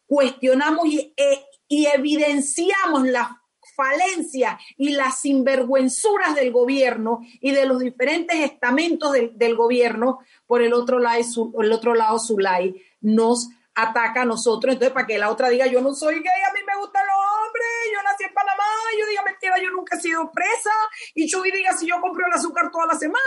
cuestionamos 0.05 0.85
y, 0.87 1.13
e, 1.15 1.45
evidenciamos 1.69 3.07
la 3.07 3.41
falencia 3.75 4.59
y 4.77 4.91
las 4.91 5.21
sinvergüenzuras 5.21 6.35
del 6.35 6.51
gobierno 6.51 7.21
y 7.39 7.51
de 7.51 7.65
los 7.65 7.79
diferentes 7.79 8.39
estamentos 8.39 9.13
del, 9.13 9.55
gobierno, 9.55 10.19
por 10.45 10.61
el 10.61 10.73
otro 10.73 10.99
lado, 10.99 11.21
el 11.61 11.71
otro 11.71 11.95
lado 11.95 12.19
Zulay 12.19 12.81
nos 13.05 13.49
ataca 13.75 14.23
a 14.23 14.25
nosotros. 14.25 14.73
Entonces, 14.73 14.93
para 14.93 15.05
que 15.05 15.17
la 15.17 15.29
otra 15.29 15.49
diga, 15.49 15.67
yo 15.67 15.81
no 15.81 15.93
soy 15.93 16.15
gay, 16.15 16.41
a 16.49 16.53
mí 16.53 16.59
me 16.65 16.75
gustan 16.77 17.05
los 17.05 17.15
hombres, 17.15 17.65
yo 17.93 18.01
nací 18.03 18.23
en 18.23 18.33
Panamá, 18.33 18.63
yo 18.99 19.05
diga 19.07 19.23
mentira, 19.23 19.55
yo 19.61 19.69
nunca 19.71 19.97
he 19.97 20.01
sido 20.01 20.31
presa, 20.31 20.71
y 21.13 21.27
Chuy 21.27 21.51
diga 21.51 21.73
si 21.73 21.87
yo 21.87 22.01
compro 22.01 22.25
el 22.25 22.33
azúcar 22.33 22.71
toda 22.71 22.87
la 22.87 22.95
semana. 22.95 23.21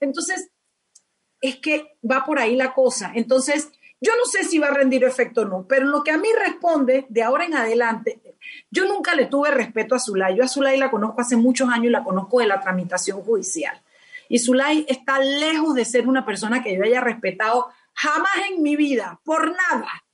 Entonces, 0.00 0.50
es 1.40 1.56
que 1.56 1.96
va 2.10 2.24
por 2.24 2.38
ahí 2.38 2.56
la 2.56 2.72
cosa. 2.72 3.12
Entonces, 3.14 3.70
yo 4.00 4.12
no 4.16 4.24
sé 4.24 4.44
si 4.44 4.58
va 4.58 4.68
a 4.68 4.74
rendir 4.74 5.04
efecto 5.04 5.42
o 5.42 5.44
no, 5.44 5.66
pero 5.68 5.86
lo 5.86 6.02
que 6.02 6.10
a 6.10 6.18
mí 6.18 6.28
responde 6.38 7.06
de 7.08 7.22
ahora 7.22 7.44
en 7.44 7.54
adelante, 7.54 8.20
yo 8.70 8.86
nunca 8.86 9.14
le 9.14 9.26
tuve 9.26 9.50
respeto 9.50 9.94
a 9.94 9.98
Zulay. 9.98 10.36
Yo 10.36 10.44
a 10.44 10.48
Zulay 10.48 10.78
la 10.78 10.90
conozco 10.90 11.20
hace 11.20 11.36
muchos 11.36 11.68
años 11.68 11.86
y 11.86 11.90
la 11.90 12.04
conozco 12.04 12.40
de 12.40 12.46
la 12.46 12.60
tramitación 12.60 13.22
judicial. 13.22 13.80
Y 14.28 14.38
Zulay 14.38 14.86
está 14.88 15.18
lejos 15.18 15.74
de 15.74 15.84
ser 15.84 16.08
una 16.08 16.24
persona 16.24 16.62
que 16.62 16.74
yo 16.76 16.82
haya 16.82 17.00
respetado 17.00 17.68
Jamás 17.94 18.36
en 18.50 18.62
mi 18.62 18.76
vida, 18.76 19.20
por 19.24 19.50
nada. 19.50 20.04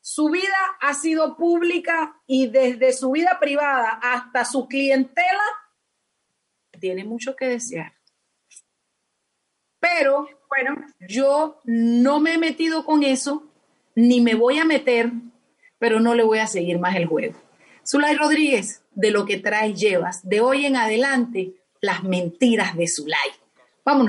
Su 0.00 0.28
vida 0.30 0.56
ha 0.80 0.94
sido 0.94 1.36
pública 1.36 2.20
y 2.26 2.46
desde 2.46 2.92
su 2.92 3.10
vida 3.10 3.38
privada 3.40 3.98
hasta 4.02 4.44
su 4.44 4.68
clientela 4.68 5.42
tiene 6.78 7.04
mucho 7.04 7.34
que 7.34 7.48
desear. 7.48 7.94
Pero, 9.80 10.28
bueno, 10.48 10.76
yo 11.08 11.60
no 11.64 12.20
me 12.20 12.34
he 12.34 12.38
metido 12.38 12.84
con 12.84 13.02
eso, 13.02 13.50
ni 13.94 14.20
me 14.20 14.34
voy 14.34 14.58
a 14.58 14.64
meter, 14.64 15.10
pero 15.78 16.00
no 16.00 16.14
le 16.14 16.22
voy 16.22 16.38
a 16.38 16.46
seguir 16.46 16.78
más 16.78 16.96
el 16.96 17.06
juego. 17.06 17.34
Zulay 17.86 18.16
Rodríguez, 18.16 18.82
de 18.92 19.10
lo 19.10 19.26
que 19.26 19.38
traes 19.38 19.78
llevas, 19.78 20.28
de 20.28 20.40
hoy 20.40 20.66
en 20.66 20.76
adelante, 20.76 21.54
las 21.80 22.02
mentiras 22.02 22.76
de 22.76 22.88
Zulay. 22.88 23.30